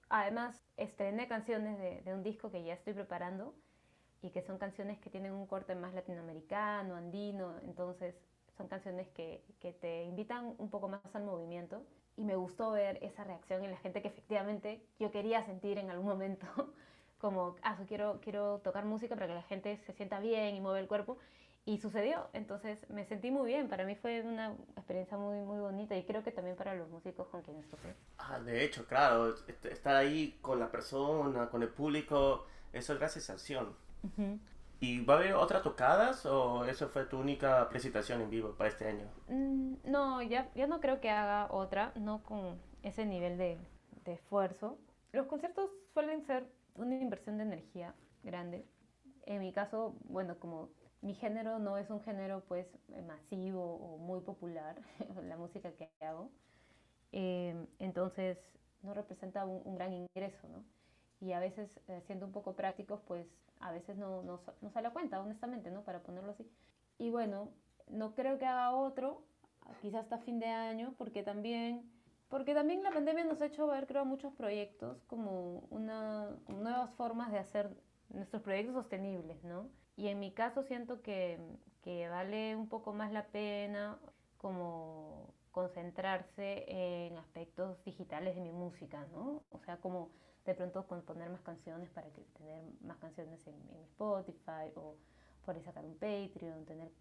además 0.07 0.61
estrené 0.77 1.27
canciones 1.27 1.79
de, 2.05 2.13
un 2.13 2.21
disco 2.21 2.51
que 2.51 2.63
ya 2.63 2.75
estoy 2.75 2.93
preparando 2.93 3.55
y 4.21 4.29
que 4.29 4.43
son 4.43 4.59
canciones 4.59 4.99
que 4.99 5.09
tienen 5.09 5.33
un 5.33 5.47
corte 5.47 5.73
más 5.73 5.95
latinoamericano, 5.95 6.95
andino, 6.95 7.57
entonces 7.63 8.13
son 8.55 8.67
canciones 8.67 9.09
que, 9.09 9.43
que 9.59 9.73
te 9.73 10.03
invitan 10.03 10.53
un 10.59 10.69
poco 10.69 10.87
más 10.87 11.01
al 11.15 11.23
movimiento. 11.23 11.83
Y 12.17 12.23
me 12.23 12.35
gustó 12.35 12.69
ver 12.69 12.99
esa 13.01 13.23
reacción 13.23 13.63
en 13.63 13.71
la 13.71 13.77
gente 13.77 14.03
que 14.03 14.09
efectivamente 14.09 14.85
yo 14.99 15.09
quería 15.09 15.43
sentir 15.43 15.79
en 15.79 15.89
algún 15.89 16.05
momento 16.05 16.45
como, 17.21 17.55
ah, 17.61 17.77
quiero, 17.87 18.19
quiero 18.21 18.59
tocar 18.59 18.83
música 18.83 19.15
para 19.15 19.27
que 19.27 19.35
la 19.35 19.43
gente 19.43 19.77
se 19.85 19.93
sienta 19.93 20.19
bien 20.19 20.55
y 20.55 20.59
mueva 20.59 20.79
el 20.79 20.87
cuerpo. 20.87 21.17
Y 21.63 21.77
sucedió, 21.77 22.27
entonces 22.33 22.89
me 22.89 23.05
sentí 23.05 23.29
muy 23.29 23.45
bien, 23.45 23.69
para 23.69 23.85
mí 23.85 23.93
fue 23.93 24.21
una 24.21 24.55
experiencia 24.75 25.15
muy, 25.15 25.41
muy 25.41 25.59
bonita 25.59 25.95
y 25.95 26.03
creo 26.03 26.23
que 26.23 26.31
también 26.31 26.55
para 26.55 26.73
los 26.73 26.89
músicos 26.89 27.27
con 27.27 27.43
quienes 27.43 27.69
toqué. 27.69 27.93
Ah, 28.17 28.39
de 28.39 28.65
hecho, 28.65 28.87
claro, 28.87 29.35
estar 29.69 29.95
ahí 29.95 30.39
con 30.41 30.59
la 30.59 30.71
persona, 30.71 31.51
con 31.51 31.61
el 31.61 31.69
público, 31.69 32.47
eso 32.73 32.93
es 32.93 32.99
gran 32.99 33.11
sensación. 33.11 33.75
¿Y 34.79 35.05
va 35.05 35.13
a 35.13 35.17
haber 35.17 35.33
otras 35.35 35.61
tocadas 35.61 36.25
o 36.25 36.65
eso 36.65 36.89
fue 36.89 37.05
tu 37.05 37.19
única 37.19 37.69
presentación 37.69 38.23
en 38.23 38.31
vivo 38.31 38.55
para 38.57 38.71
este 38.71 38.87
año? 38.87 39.05
Mm, 39.27 39.75
no, 39.85 40.23
ya, 40.23 40.49
ya 40.55 40.65
no 40.65 40.79
creo 40.79 40.99
que 40.99 41.11
haga 41.11 41.45
otra, 41.51 41.91
no 41.93 42.23
con 42.23 42.59
ese 42.81 43.05
nivel 43.05 43.37
de, 43.37 43.59
de 44.03 44.13
esfuerzo. 44.13 44.79
Los 45.11 45.27
conciertos 45.27 45.69
suelen 45.93 46.25
ser 46.25 46.47
una 46.75 46.95
inversión 46.95 47.37
de 47.37 47.43
energía 47.43 47.93
grande. 48.23 48.65
En 49.25 49.39
mi 49.39 49.51
caso, 49.53 49.95
bueno, 50.05 50.39
como 50.39 50.69
mi 51.01 51.13
género 51.15 51.59
no 51.59 51.77
es 51.77 51.89
un 51.89 52.01
género 52.01 52.43
pues 52.47 52.67
masivo 53.07 53.75
o 53.75 53.97
muy 53.97 54.21
popular, 54.21 54.81
la 55.23 55.37
música 55.37 55.71
que 55.71 55.89
hago, 56.01 56.31
eh, 57.11 57.55
entonces 57.79 58.37
no 58.83 58.93
representa 58.93 59.45
un, 59.45 59.61
un, 59.65 59.75
gran 59.75 59.93
ingreso, 59.93 60.47
¿no? 60.47 60.63
Y 61.19 61.33
a 61.33 61.39
veces, 61.39 61.79
eh, 61.87 62.01
siendo 62.07 62.25
un 62.25 62.31
poco 62.31 62.55
prácticos, 62.55 63.01
pues 63.01 63.27
a 63.59 63.71
veces 63.71 63.97
no, 63.97 64.23
no, 64.23 64.41
no 64.61 64.71
sale 64.71 64.87
a 64.87 64.91
cuenta, 64.91 65.21
honestamente, 65.21 65.69
¿no? 65.71 65.83
Para 65.83 66.01
ponerlo 66.01 66.31
así. 66.31 66.49
Y 66.97 67.09
bueno, 67.11 67.49
no 67.87 68.15
creo 68.15 68.39
que 68.39 68.45
haga 68.45 68.73
otro, 68.73 69.23
quizás 69.81 70.01
hasta 70.03 70.17
fin 70.19 70.39
de 70.39 70.47
año, 70.47 70.95
porque 70.97 71.23
también, 71.23 71.89
porque 72.31 72.53
también 72.53 72.81
la 72.81 72.91
pandemia 72.91 73.25
nos 73.25 73.41
ha 73.41 73.47
hecho 73.47 73.67
ver, 73.67 73.85
creo, 73.85 74.05
muchos 74.05 74.33
proyectos 74.33 75.03
como, 75.03 75.67
una, 75.69 76.29
nuevas 76.47 76.89
formas 76.95 77.29
de 77.31 77.39
hacer 77.39 77.69
nuestros 78.09 78.41
proyectos 78.41 78.73
sostenibles, 78.73 79.43
¿no? 79.43 79.69
Y 79.97 80.07
en 80.07 80.19
mi 80.19 80.31
caso 80.31 80.63
siento 80.63 81.01
que, 81.01 81.39
que 81.83 82.07
vale 82.07 82.55
un 82.55 82.69
poco 82.69 82.93
más 82.93 83.11
la 83.11 83.27
pena 83.27 83.99
como 84.37 85.33
concentrarse 85.51 86.63
en 86.67 87.17
aspectos 87.17 87.83
digitales 87.83 88.35
de 88.35 88.41
mi 88.41 88.53
música, 88.53 89.05
¿no? 89.11 89.43
O 89.51 89.59
sea, 89.59 89.77
como 89.77 90.09
de 90.45 90.55
pronto 90.55 90.87
componer 90.87 91.29
más 91.29 91.41
canciones 91.41 91.89
para 91.89 92.09
que, 92.11 92.21
tener 92.37 92.63
más 92.81 92.97
canciones 92.97 93.45
en, 93.45 93.55
en 93.55 93.81
Spotify 93.83 94.71
o 94.75 94.95
por 95.45 95.61
sacar 95.61 95.83
un 95.85 95.95
Patreon, 95.95 96.65
tener 96.65 96.91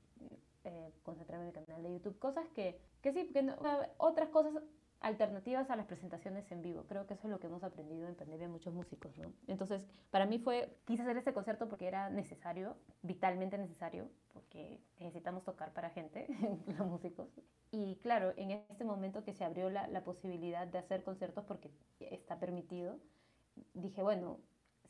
eh, 0.65 0.93
concentrarme 1.05 1.49
en 1.49 1.57
el 1.57 1.65
canal 1.65 1.83
de 1.83 1.93
YouTube, 1.93 2.19
cosas 2.19 2.47
que, 2.49 2.79
que 3.01 3.13
sí, 3.13 3.29
que 3.33 3.43
no, 3.43 3.57
otras 3.97 4.29
cosas 4.29 4.55
alternativas 5.00 5.71
a 5.71 5.76
las 5.76 5.87
presentaciones 5.87 6.50
en 6.52 6.62
vivo. 6.62 6.85
Creo 6.87 7.07
que 7.07 7.14
eso 7.14 7.26
es 7.26 7.30
lo 7.30 7.40
que 7.40 7.47
hemos 7.47 7.64
aprendido 7.64 8.07
en 8.07 8.14
pandemia 8.14 8.49
muchos 8.49 8.75
músicos, 8.75 9.16
¿no? 9.19 9.33
Entonces, 9.47 9.87
para 10.11 10.26
mí 10.26 10.38
fue, 10.38 10.76
quise 10.85 11.02
hacer 11.02 11.16
este 11.16 11.33
concierto 11.33 11.69
porque 11.69 11.88
era 11.88 12.11
necesario, 12.11 12.76
vitalmente 13.02 13.57
necesario, 13.57 14.11
porque 14.33 14.80
necesitamos 14.99 15.45
tocar 15.45 15.73
para 15.73 15.90
gente, 15.90 16.26
los 16.78 16.87
músicos. 16.87 17.28
Y 17.71 17.97
claro, 17.97 18.33
en 18.37 18.50
este 18.50 18.85
momento 18.85 19.25
que 19.25 19.33
se 19.33 19.45
abrió 19.45 19.71
la, 19.71 19.87
la 19.88 20.04
posibilidad 20.04 20.66
de 20.66 20.78
hacer 20.78 21.02
conciertos 21.02 21.45
porque 21.45 21.71
está 22.00 22.38
permitido, 22.38 22.99
dije, 23.75 24.02
bueno, 24.02 24.38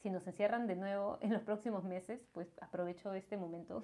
si 0.03 0.11
nos 0.11 0.27
encierran 0.27 0.67
de 0.67 0.77
nuevo 0.77 1.19
en 1.21 1.33
los 1.33 1.43
próximos 1.43 1.85
meses, 1.85 2.21
pues 2.33 2.49
aprovecho 2.61 3.13
este 3.15 3.37
momento 3.37 3.83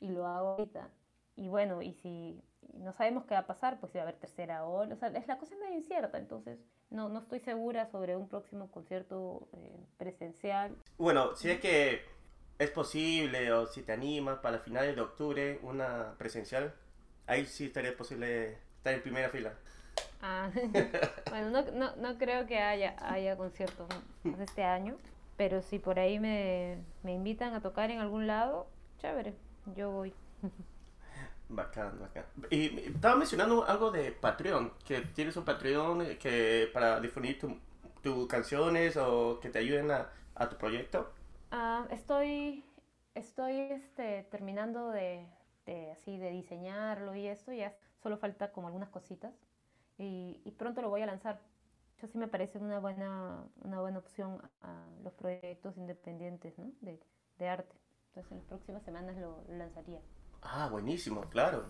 y 0.00 0.08
lo 0.08 0.26
hago 0.26 0.48
ahorita. 0.50 0.88
Y 1.36 1.48
bueno, 1.48 1.82
y 1.82 1.92
si 1.92 2.42
no 2.74 2.92
sabemos 2.92 3.24
qué 3.24 3.34
va 3.34 3.40
a 3.40 3.46
pasar, 3.46 3.78
pues 3.78 3.92
si 3.92 3.98
va 3.98 4.04
a 4.04 4.08
haber 4.08 4.18
tercera 4.18 4.64
ola, 4.64 4.94
o 4.94 4.96
sea, 4.96 5.08
es 5.08 5.26
la 5.26 5.38
cosa 5.38 5.54
medio 5.56 5.74
incierta, 5.74 6.18
entonces 6.18 6.58
no, 6.90 7.08
no 7.08 7.20
estoy 7.20 7.40
segura 7.40 7.86
sobre 7.86 8.16
un 8.16 8.28
próximo 8.28 8.70
concierto 8.70 9.48
eh, 9.52 9.76
presencial. 9.98 10.74
Bueno, 10.98 11.36
si 11.36 11.50
es 11.50 11.60
que 11.60 12.00
es 12.58 12.70
posible 12.70 13.52
o 13.52 13.66
si 13.66 13.82
te 13.82 13.92
animas 13.92 14.38
para 14.38 14.58
finales 14.60 14.96
de 14.96 15.02
octubre 15.02 15.58
una 15.62 16.14
presencial, 16.18 16.74
ahí 17.26 17.44
sí 17.46 17.66
estaría 17.66 17.96
posible 17.96 18.58
estar 18.78 18.94
en 18.94 19.02
primera 19.02 19.28
fila. 19.28 19.52
Ah, 20.22 20.50
bueno, 21.30 21.50
no, 21.50 21.62
no, 21.72 21.96
no, 21.96 22.18
creo 22.18 22.46
que 22.46 22.58
haya, 22.58 22.96
haya 23.00 23.36
conciertos 23.36 23.88
este 24.40 24.64
año, 24.64 24.96
pero 25.36 25.60
si 25.62 25.78
por 25.78 25.98
ahí 25.98 26.18
me, 26.18 26.78
me 27.02 27.12
invitan 27.12 27.54
a 27.54 27.60
tocar 27.60 27.90
en 27.90 27.98
algún 27.98 28.26
lado, 28.26 28.66
chévere, 28.98 29.34
yo 29.74 29.90
voy. 29.90 30.14
Bacán, 31.48 31.98
bacán. 32.00 32.24
Y 32.50 32.78
estaba 32.80 33.16
mencionando 33.16 33.64
algo 33.66 33.90
de 33.90 34.12
Patreon, 34.12 34.72
que 34.84 35.02
tienes 35.02 35.36
un 35.36 35.44
Patreon 35.44 36.16
que 36.18 36.68
para 36.72 37.00
difundir 37.00 37.38
tus 37.38 37.52
tu 38.02 38.28
canciones 38.28 38.96
o 38.96 39.40
que 39.40 39.50
te 39.50 39.58
ayuden 39.58 39.90
a, 39.90 40.08
a 40.36 40.48
tu 40.48 40.56
proyecto. 40.56 41.12
Uh, 41.50 41.92
estoy 41.92 42.64
estoy 43.16 43.58
este, 43.72 44.24
terminando 44.30 44.90
de, 44.90 45.26
de, 45.64 45.90
así 45.90 46.18
de 46.18 46.30
diseñarlo 46.30 47.14
y 47.16 47.26
esto, 47.26 47.52
ya 47.52 47.74
solo 48.02 48.18
falta 48.18 48.52
como 48.52 48.68
algunas 48.68 48.90
cositas 48.90 49.34
y, 49.98 50.40
y, 50.44 50.50
pronto 50.52 50.82
lo 50.82 50.90
voy 50.90 51.02
a 51.02 51.06
lanzar. 51.06 51.40
Eso 51.96 52.06
sí 52.06 52.18
me 52.18 52.28
parece 52.28 52.58
una 52.58 52.78
buena, 52.78 53.42
una 53.64 53.80
buena 53.80 53.98
opción 53.98 54.42
a 54.60 54.84
los 55.02 55.14
proyectos 55.14 55.78
independientes 55.78 56.58
¿no? 56.58 56.70
de, 56.82 57.00
de 57.38 57.48
arte. 57.48 57.74
Entonces 58.08 58.32
en 58.32 58.38
las 58.38 58.46
próximas 58.46 58.82
semanas 58.82 59.16
lo 59.16 59.42
lanzaría. 59.48 60.00
Ah, 60.52 60.68
buenísimo, 60.70 61.22
claro. 61.30 61.66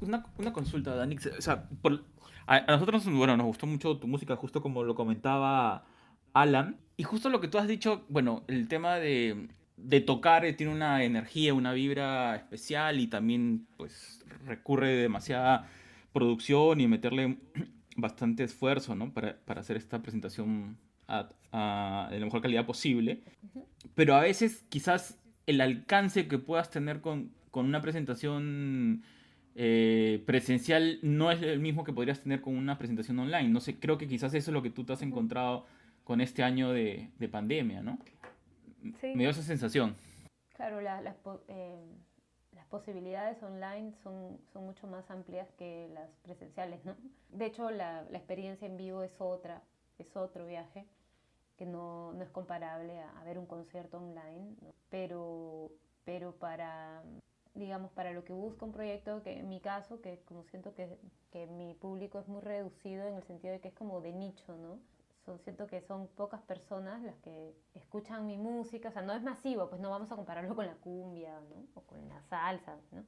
Una, 0.00 0.24
una 0.38 0.52
consulta, 0.52 0.94
Dani. 0.94 1.16
O 1.38 1.42
sea, 1.42 1.68
por, 1.82 2.04
a, 2.46 2.56
a, 2.56 2.66
nosotros, 2.66 3.04
bueno, 3.06 3.36
nos 3.36 3.46
gustó 3.46 3.66
mucho 3.66 3.96
tu 3.98 4.06
música, 4.06 4.36
justo 4.36 4.62
como 4.62 4.84
lo 4.84 4.94
comentaba 4.94 5.84
Alan. 6.32 6.78
Y 6.96 7.02
justo 7.02 7.28
lo 7.28 7.40
que 7.40 7.48
tú 7.48 7.58
has 7.58 7.68
dicho, 7.68 8.04
bueno, 8.08 8.44
el 8.48 8.68
tema 8.68 8.96
de, 8.96 9.48
de 9.76 10.00
tocar 10.00 10.44
tiene 10.56 10.72
una 10.72 11.04
energía, 11.04 11.54
una 11.54 11.72
vibra 11.72 12.36
especial 12.36 13.00
y 13.00 13.06
también, 13.06 13.66
pues, 13.76 14.24
recurre 14.46 14.96
demasiada 14.96 15.68
producción 16.12 16.80
y 16.80 16.88
meterle 16.88 17.38
bastante 17.96 18.44
esfuerzo, 18.44 18.94
¿no? 18.94 19.12
Para, 19.12 19.38
para 19.44 19.60
hacer 19.60 19.76
esta 19.76 20.00
presentación 20.00 20.78
a, 21.08 21.28
a, 21.52 22.08
de 22.10 22.18
la 22.18 22.26
mejor 22.26 22.40
calidad 22.40 22.66
posible. 22.66 23.22
Pero 23.94 24.14
a 24.14 24.20
veces, 24.20 24.64
quizás 24.68 25.18
el 25.46 25.60
alcance 25.60 26.28
que 26.28 26.38
puedas 26.38 26.70
tener 26.70 27.00
con, 27.00 27.30
con 27.50 27.66
una 27.66 27.80
presentación 27.80 29.02
eh, 29.54 30.22
presencial 30.26 30.98
no 31.02 31.30
es 31.30 31.40
el 31.40 31.60
mismo 31.60 31.84
que 31.84 31.92
podrías 31.92 32.20
tener 32.20 32.40
con 32.40 32.56
una 32.56 32.78
presentación 32.78 33.18
online. 33.18 33.48
No 33.48 33.60
sé, 33.60 33.78
creo 33.78 33.96
que 33.96 34.08
quizás 34.08 34.34
eso 34.34 34.50
es 34.50 34.54
lo 34.54 34.62
que 34.62 34.70
tú 34.70 34.84
te 34.84 34.92
has 34.92 35.02
encontrado 35.02 35.64
con 36.04 36.20
este 36.20 36.42
año 36.42 36.72
de, 36.72 37.10
de 37.18 37.28
pandemia, 37.28 37.82
¿no? 37.82 37.98
Sí. 39.00 39.12
Me 39.14 39.22
dio 39.22 39.30
esa 39.30 39.42
sensación. 39.42 39.96
Claro, 40.54 40.80
la, 40.80 41.00
las, 41.00 41.16
eh, 41.48 41.80
las 42.52 42.66
posibilidades 42.66 43.42
online 43.42 43.92
son, 44.02 44.38
son 44.52 44.64
mucho 44.64 44.86
más 44.86 45.10
amplias 45.10 45.48
que 45.58 45.88
las 45.92 46.10
presenciales, 46.22 46.84
¿no? 46.84 46.96
De 47.30 47.46
hecho, 47.46 47.70
la, 47.70 48.04
la 48.10 48.18
experiencia 48.18 48.66
en 48.66 48.76
vivo 48.76 49.02
es 49.02 49.12
otra, 49.18 49.62
es 49.98 50.16
otro 50.16 50.46
viaje 50.46 50.84
que 51.56 51.66
no, 51.66 52.12
no 52.12 52.22
es 52.22 52.30
comparable 52.30 53.00
a, 53.00 53.20
a, 53.20 53.24
ver 53.24 53.38
un 53.38 53.46
concierto 53.46 53.98
online, 53.98 54.54
¿no? 54.60 54.74
pero, 54.90 55.70
pero 56.04 56.32
para, 56.32 57.02
digamos, 57.54 57.90
para 57.92 58.12
lo 58.12 58.24
que 58.24 58.32
busca 58.32 58.64
un 58.64 58.72
proyecto, 58.72 59.22
que 59.22 59.38
en 59.38 59.48
mi 59.48 59.60
caso, 59.60 60.00
que 60.00 60.22
como 60.26 60.44
siento 60.44 60.74
que, 60.74 60.98
que 61.30 61.46
mi 61.46 61.74
público 61.74 62.18
es 62.18 62.28
muy 62.28 62.42
reducido 62.42 63.06
en 63.06 63.14
el 63.14 63.22
sentido 63.24 63.52
de 63.52 63.60
que 63.60 63.68
es 63.68 63.74
como 63.74 64.00
de 64.00 64.12
nicho, 64.12 64.56
¿no? 64.56 64.78
Son, 65.24 65.40
siento 65.40 65.66
que 65.66 65.80
son 65.80 66.06
pocas 66.08 66.40
personas 66.42 67.02
las 67.02 67.16
que 67.16 67.52
escuchan 67.74 68.26
mi 68.26 68.36
música, 68.36 68.90
o 68.90 68.92
sea, 68.92 69.02
no 69.02 69.12
es 69.12 69.22
masivo, 69.22 69.68
pues 69.68 69.80
no 69.80 69.90
vamos 69.90 70.12
a 70.12 70.16
compararlo 70.16 70.54
con 70.54 70.66
la 70.66 70.74
cumbia, 70.74 71.40
¿no? 71.40 71.66
O 71.74 71.80
con 71.82 72.08
la 72.08 72.22
salsa, 72.22 72.76
¿no? 72.92 73.04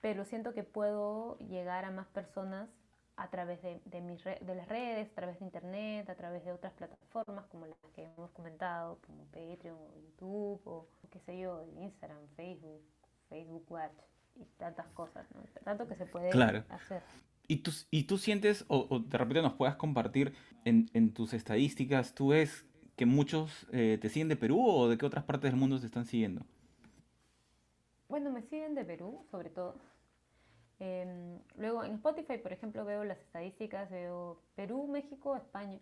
Pero 0.00 0.24
siento 0.24 0.54
que 0.54 0.64
puedo 0.64 1.36
llegar 1.38 1.84
a 1.84 1.90
más 1.90 2.08
personas 2.08 2.68
a 3.16 3.28
través 3.30 3.60
de, 3.62 3.80
de, 3.84 4.00
mis 4.00 4.22
de 4.24 4.54
las 4.54 4.68
redes, 4.68 5.10
a 5.10 5.14
través 5.14 5.38
de 5.38 5.44
internet, 5.44 6.08
a 6.08 6.14
través 6.14 6.44
de 6.44 6.52
otras 6.52 6.72
plataformas 6.72 7.46
como 7.46 7.66
las 7.66 7.76
que 7.94 8.04
hemos 8.04 8.30
comentado, 8.30 8.98
como 9.06 9.24
Patreon 9.26 9.76
o 9.76 9.98
YouTube 9.98 10.60
o 10.64 10.88
qué 11.10 11.20
sé 11.20 11.38
yo, 11.38 11.64
Instagram, 11.78 12.26
Facebook, 12.36 12.82
Facebook 13.28 13.64
Watch 13.68 13.92
y 14.36 14.44
tantas 14.56 14.86
cosas, 14.88 15.26
¿no? 15.34 15.42
Tanto 15.64 15.86
que 15.86 15.94
se 15.94 16.06
puede 16.06 16.30
claro. 16.30 16.64
hacer. 16.70 17.02
¿Y 17.48 17.56
tú, 17.56 17.70
y 17.90 18.04
tú 18.04 18.18
sientes, 18.18 18.64
o, 18.68 18.86
o, 18.88 19.00
de 19.00 19.18
repente 19.18 19.42
nos 19.42 19.54
puedas 19.54 19.76
compartir 19.76 20.32
en, 20.64 20.88
en, 20.94 21.12
tus 21.12 21.34
estadísticas, 21.34 22.14
tú 22.14 22.28
ves 22.28 22.64
que 22.96 23.04
muchos 23.04 23.66
eh, 23.72 23.98
te 24.00 24.08
siguen 24.08 24.28
de 24.28 24.36
Perú 24.36 24.64
o 24.64 24.88
de 24.88 24.96
qué 24.96 25.04
otras 25.04 25.24
partes 25.24 25.50
del 25.50 25.58
mundo 25.58 25.78
te 25.78 25.86
están 25.86 26.06
siguiendo? 26.06 26.42
Bueno, 28.08 28.30
me 28.30 28.42
siguen 28.42 28.74
de 28.74 28.84
Perú, 28.84 29.24
sobre 29.30 29.50
todo. 29.50 29.76
Eh, 30.84 31.38
luego 31.58 31.84
en 31.84 31.94
Spotify, 31.94 32.38
por 32.38 32.52
ejemplo, 32.52 32.84
veo 32.84 33.04
las 33.04 33.20
estadísticas, 33.20 33.88
veo 33.88 34.42
Perú, 34.56 34.88
México, 34.88 35.36
España. 35.36 35.78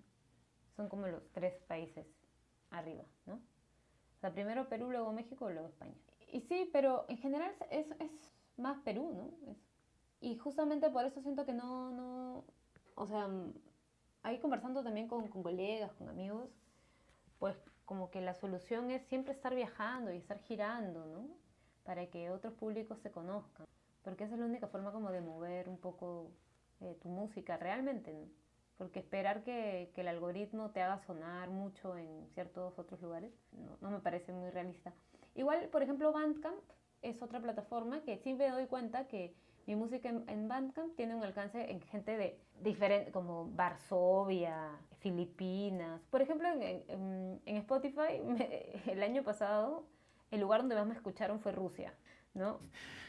Son 0.76 0.90
como 0.90 1.06
los 1.06 1.26
tres 1.32 1.54
países 1.62 2.06
arriba, 2.68 3.04
¿no? 3.24 3.36
O 3.36 4.20
sea, 4.20 4.30
primero 4.30 4.68
Perú, 4.68 4.90
luego 4.90 5.10
México, 5.14 5.48
luego 5.48 5.68
España. 5.68 5.94
Y 6.30 6.42
sí, 6.42 6.68
pero 6.70 7.06
en 7.08 7.16
general 7.16 7.50
es, 7.70 7.86
es 7.98 8.12
más 8.58 8.78
Perú, 8.80 9.10
¿no? 9.14 9.50
Es, 9.50 9.56
y 10.20 10.36
justamente 10.36 10.90
por 10.90 11.06
eso 11.06 11.22
siento 11.22 11.46
que 11.46 11.54
no, 11.54 11.90
no, 11.92 12.44
o 12.94 13.06
sea, 13.06 13.26
ahí 14.22 14.38
conversando 14.38 14.84
también 14.84 15.08
con, 15.08 15.28
con 15.28 15.42
colegas, 15.42 15.94
con 15.94 16.10
amigos, 16.10 16.50
pues 17.38 17.56
como 17.86 18.10
que 18.10 18.20
la 18.20 18.34
solución 18.34 18.90
es 18.90 19.02
siempre 19.06 19.32
estar 19.32 19.54
viajando 19.54 20.12
y 20.12 20.18
estar 20.18 20.38
girando, 20.40 21.06
¿no? 21.06 21.26
Para 21.84 22.04
que 22.10 22.30
otros 22.30 22.52
públicos 22.52 22.98
se 22.98 23.10
conozcan 23.10 23.66
porque 24.02 24.24
esa 24.24 24.34
es 24.34 24.40
la 24.40 24.46
única 24.46 24.68
forma 24.68 24.92
como 24.92 25.10
de 25.10 25.20
mover 25.20 25.68
un 25.68 25.78
poco 25.78 26.30
eh, 26.80 26.96
tu 27.02 27.08
música 27.08 27.56
realmente, 27.56 28.12
¿no? 28.12 28.26
Porque 28.76 29.00
esperar 29.00 29.42
que, 29.42 29.92
que, 29.94 30.00
el 30.00 30.08
algoritmo 30.08 30.70
te 30.70 30.80
haga 30.80 30.98
sonar 31.00 31.50
mucho 31.50 31.98
en 31.98 32.26
ciertos 32.32 32.78
otros 32.78 33.02
lugares 33.02 33.30
no, 33.52 33.76
no, 33.82 33.90
me 33.90 34.00
parece 34.00 34.32
muy 34.32 34.48
realista. 34.50 34.94
Igual, 35.34 35.68
por 35.68 35.82
ejemplo, 35.82 36.12
Bandcamp 36.12 36.62
es 37.02 37.20
otra 37.22 37.40
plataforma 37.40 38.02
que 38.02 38.16
sí 38.18 38.32
me 38.32 38.48
doy 38.48 38.66
cuenta 38.66 39.06
que 39.06 39.34
mi 39.66 39.76
música 39.76 40.08
en, 40.08 40.48
Bandcamp 40.48 40.96
tiene 40.96 41.14
un 41.14 41.22
alcance 41.22 41.70
en 41.70 41.80
gente 41.82 42.16
de 42.16 42.40
diferente, 42.60 43.12
como 43.12 43.50
Varsovia, 43.52 44.70
Filipinas. 44.98 46.02
Por 46.10 46.22
ejemplo, 46.22 46.48
en, 46.48 47.40
Spotify, 47.46 48.20
el 48.86 49.02
año 49.02 49.22
pasado, 49.22 49.84
el 50.30 50.40
lugar 50.40 50.62
donde 50.62 50.74
más 50.74 50.86
me 50.86 50.94
escucharon 50.94 51.40
fue 51.40 51.52
Rusia, 51.52 51.94
¿no? 52.34 52.60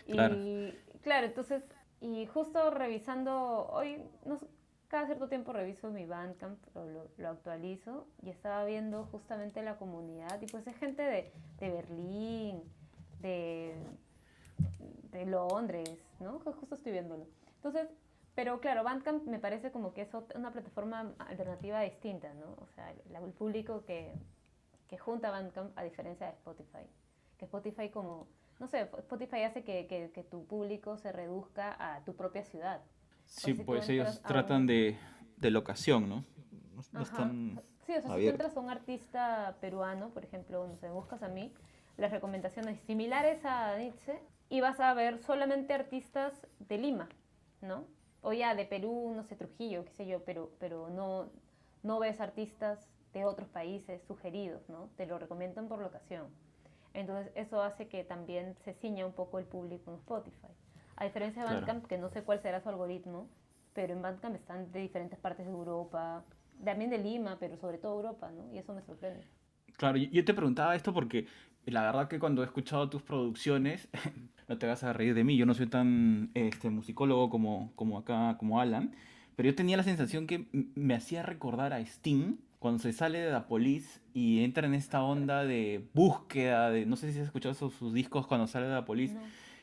Claro. 0.07 0.35
Y 0.35 0.73
claro, 1.01 1.27
entonces, 1.27 1.63
y 1.99 2.25
justo 2.27 2.71
revisando, 2.71 3.67
hoy, 3.71 4.03
no, 4.25 4.39
cada 4.87 5.05
cierto 5.05 5.29
tiempo 5.29 5.53
reviso 5.53 5.89
mi 5.89 6.05
Bandcamp, 6.05 6.59
lo, 6.75 7.07
lo, 7.17 7.29
actualizo 7.29 8.07
y 8.23 8.29
estaba 8.29 8.65
viendo 8.65 9.05
justamente 9.05 9.61
la 9.61 9.77
comunidad 9.77 10.41
y 10.41 10.47
pues 10.47 10.67
es 10.67 10.75
gente 10.75 11.01
de, 11.01 11.31
de 11.59 11.69
Berlín, 11.69 12.61
de, 13.21 13.73
de 15.11 15.25
Londres, 15.25 15.97
¿no? 16.19 16.39
Justo 16.39 16.75
estoy 16.75 16.91
viéndolo. 16.91 17.25
Entonces, 17.55 17.87
pero 18.35 18.59
claro, 18.59 18.83
Bandcamp 18.83 19.23
me 19.25 19.39
parece 19.39 19.71
como 19.71 19.93
que 19.93 20.01
es 20.01 20.09
una 20.35 20.51
plataforma 20.51 21.13
alternativa 21.19 21.81
distinta, 21.81 22.33
¿no? 22.33 22.55
O 22.61 22.67
sea, 22.75 22.91
el 22.91 23.31
público 23.31 23.83
que, 23.85 24.11
que 24.87 24.97
junta 24.97 25.31
Bandcamp 25.31 25.77
a 25.77 25.83
diferencia 25.83 26.27
de 26.27 26.33
Spotify. 26.33 26.85
Que 27.37 27.45
Spotify 27.45 27.89
como, 27.89 28.27
no 28.61 28.67
sé, 28.67 28.87
Spotify 28.99 29.41
hace 29.41 29.63
que, 29.63 29.87
que, 29.87 30.23
tu 30.23 30.45
público 30.45 30.95
se 30.95 31.11
reduzca 31.11 31.75
a 31.79 32.05
tu 32.05 32.15
propia 32.15 32.43
ciudad. 32.43 32.79
Sí, 33.25 33.55
pues 33.55 33.89
ellos 33.89 34.21
tratan 34.21 34.67
de, 34.67 34.99
de, 35.37 35.49
locación, 35.49 36.07
¿no? 36.07 36.23
No 36.91 37.01
están 37.01 37.59
sí, 37.87 37.93
o 37.93 38.01
sea, 38.01 38.15
si 38.15 38.21
tú 38.21 38.29
entras 38.29 38.55
a 38.55 38.59
un 38.59 38.69
artista 38.69 39.57
peruano, 39.61 40.09
por 40.09 40.23
ejemplo, 40.23 40.67
no 40.67 40.77
sé, 40.77 40.89
buscas 40.91 41.23
a 41.23 41.27
mí, 41.27 41.51
las 41.97 42.11
recomendaciones 42.11 42.79
similares 42.81 43.43
a 43.45 43.75
Nietzsche 43.77 44.19
y 44.47 44.61
vas 44.61 44.79
a 44.79 44.93
ver 44.93 45.17
solamente 45.23 45.73
artistas 45.73 46.47
de 46.59 46.77
Lima, 46.77 47.09
¿no? 47.61 47.87
O 48.21 48.31
ya 48.31 48.53
de 48.53 48.65
Perú, 48.65 49.11
no 49.15 49.23
sé, 49.23 49.35
Trujillo, 49.35 49.85
qué 49.85 49.91
sé 49.93 50.05
yo, 50.05 50.23
pero, 50.23 50.51
pero 50.59 50.87
no, 50.91 51.31
no 51.81 51.97
ves 51.97 52.21
artistas 52.21 52.87
de 53.11 53.25
otros 53.25 53.49
países 53.49 54.03
sugeridos, 54.03 54.69
¿no? 54.69 54.91
Te 54.97 55.07
lo 55.07 55.17
recomiendan 55.17 55.67
por 55.67 55.79
locación. 55.79 56.27
Entonces 56.93 57.31
eso 57.35 57.61
hace 57.61 57.87
que 57.87 58.03
también 58.03 58.55
se 58.65 58.73
ciña 58.73 59.05
un 59.05 59.13
poco 59.13 59.39
el 59.39 59.45
público 59.45 59.91
en 59.91 59.97
Spotify. 59.97 60.47
A 60.97 61.05
diferencia 61.05 61.43
de 61.43 61.53
Bandcamp, 61.53 61.85
que 61.87 61.97
no 61.97 62.09
sé 62.09 62.23
cuál 62.23 62.41
será 62.41 62.61
su 62.61 62.69
algoritmo, 62.69 63.27
pero 63.73 63.93
en 63.93 64.01
Bandcamp 64.01 64.35
están 64.35 64.71
de 64.71 64.81
diferentes 64.81 65.17
partes 65.17 65.45
de 65.45 65.51
Europa, 65.51 66.23
también 66.63 66.89
de 66.89 66.97
Lima, 66.97 67.37
pero 67.39 67.57
sobre 67.57 67.77
todo 67.77 67.95
Europa, 67.95 68.31
¿no? 68.31 68.51
Y 68.53 68.57
eso 68.57 68.73
me 68.73 68.81
sorprende. 68.81 69.23
Claro, 69.77 69.97
yo 69.97 70.25
te 70.25 70.33
preguntaba 70.33 70.75
esto 70.75 70.93
porque 70.93 71.25
la 71.65 71.81
verdad 71.83 72.07
que 72.07 72.19
cuando 72.19 72.41
he 72.41 72.45
escuchado 72.45 72.89
tus 72.89 73.01
producciones, 73.01 73.87
no 74.47 74.57
te 74.57 74.67
vas 74.67 74.83
a 74.83 74.93
reír 74.93 75.13
de 75.13 75.23
mí, 75.23 75.37
yo 75.37 75.45
no 75.45 75.53
soy 75.53 75.67
tan 75.67 76.31
este, 76.33 76.69
musicólogo 76.69 77.29
como, 77.29 77.71
como 77.75 77.97
acá, 77.97 78.37
como 78.37 78.59
Alan, 78.59 78.93
pero 79.35 79.49
yo 79.49 79.55
tenía 79.55 79.77
la 79.77 79.83
sensación 79.83 80.27
que 80.27 80.47
me 80.75 80.93
hacía 80.93 81.23
recordar 81.23 81.73
a 81.73 81.79
Sting 81.79 82.37
cuando 82.61 82.79
se 82.79 82.93
sale 82.93 83.19
de 83.19 83.31
la 83.31 83.47
Police 83.47 83.99
y 84.13 84.43
entra 84.43 84.65
en 84.65 84.73
esta 84.73 85.03
onda 85.03 85.43
de 85.43 85.83
búsqueda, 85.93 86.69
de, 86.69 86.85
no 86.85 86.95
sé 86.95 87.11
si 87.11 87.19
has 87.19 87.25
escuchado 87.25 87.53
sus, 87.53 87.93
discos 87.93 88.27
cuando 88.27 88.47
sale 88.47 88.67
de 88.67 88.73
la 88.73 88.85
Police, 88.85 89.17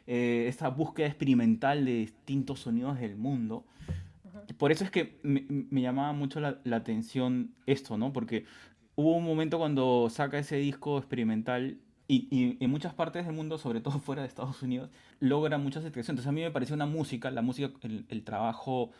eh, 0.06 0.46
esta 0.48 0.68
búsqueda 0.68 1.06
experimental 1.06 1.84
de 1.84 1.92
distintos 1.94 2.60
sonidos 2.60 2.98
del 2.98 3.16
mundo. 3.16 3.64
Por 4.58 4.72
eso 4.72 4.84
es 4.84 4.90
que 4.90 5.18
me, 5.22 5.46
me 5.48 5.80
llamaba 5.80 6.12
mucho 6.12 6.40
la, 6.40 6.58
la, 6.64 6.76
atención 6.76 7.54
esto, 7.66 7.96
¿no? 7.96 8.12
Porque 8.12 8.44
hubo 8.96 9.16
un 9.16 9.24
momento 9.24 9.58
cuando 9.58 10.10
saca 10.10 10.38
ese 10.38 10.56
disco 10.56 10.98
experimental 10.98 11.78
y, 12.10 12.56
en 12.58 12.70
muchas 12.70 12.94
partes 12.94 13.26
del 13.26 13.34
mundo, 13.34 13.58
sobre 13.58 13.82
todo 13.82 13.98
fuera 14.00 14.22
de 14.22 14.28
Estados 14.28 14.62
Unidos, 14.62 14.88
logra 15.20 15.58
muchas 15.58 15.84
expresiones. 15.84 16.20
Entonces 16.20 16.28
a 16.28 16.32
mí 16.32 16.40
me 16.40 16.50
pareció 16.50 16.74
una 16.74 16.86
música, 16.86 17.30
la 17.30 17.42
música, 17.42 17.70
el, 17.82 18.24
trabajo 18.24 18.90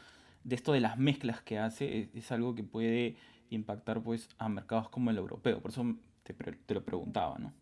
de 0.44 0.54
esto 0.54 0.72
de 0.72 0.80
las 0.80 0.98
mezclas 0.98 1.40
que 1.40 1.58
hace 1.58 2.10
es, 2.12 2.30
algo 2.30 2.54
que 2.54 2.62
puede 2.62 3.16
impactar 3.50 4.00
pues 4.02 4.28
a 4.38 4.48
mercados 4.48 4.88
como 4.88 5.10
el 5.10 5.18
europeo. 5.18 5.60
Por 5.60 5.70
eso 5.70 5.84
te, 6.22 6.34
te, 6.34 6.74
lo 6.74 6.84
preguntaba, 6.84 7.38
¿no? 7.38 7.52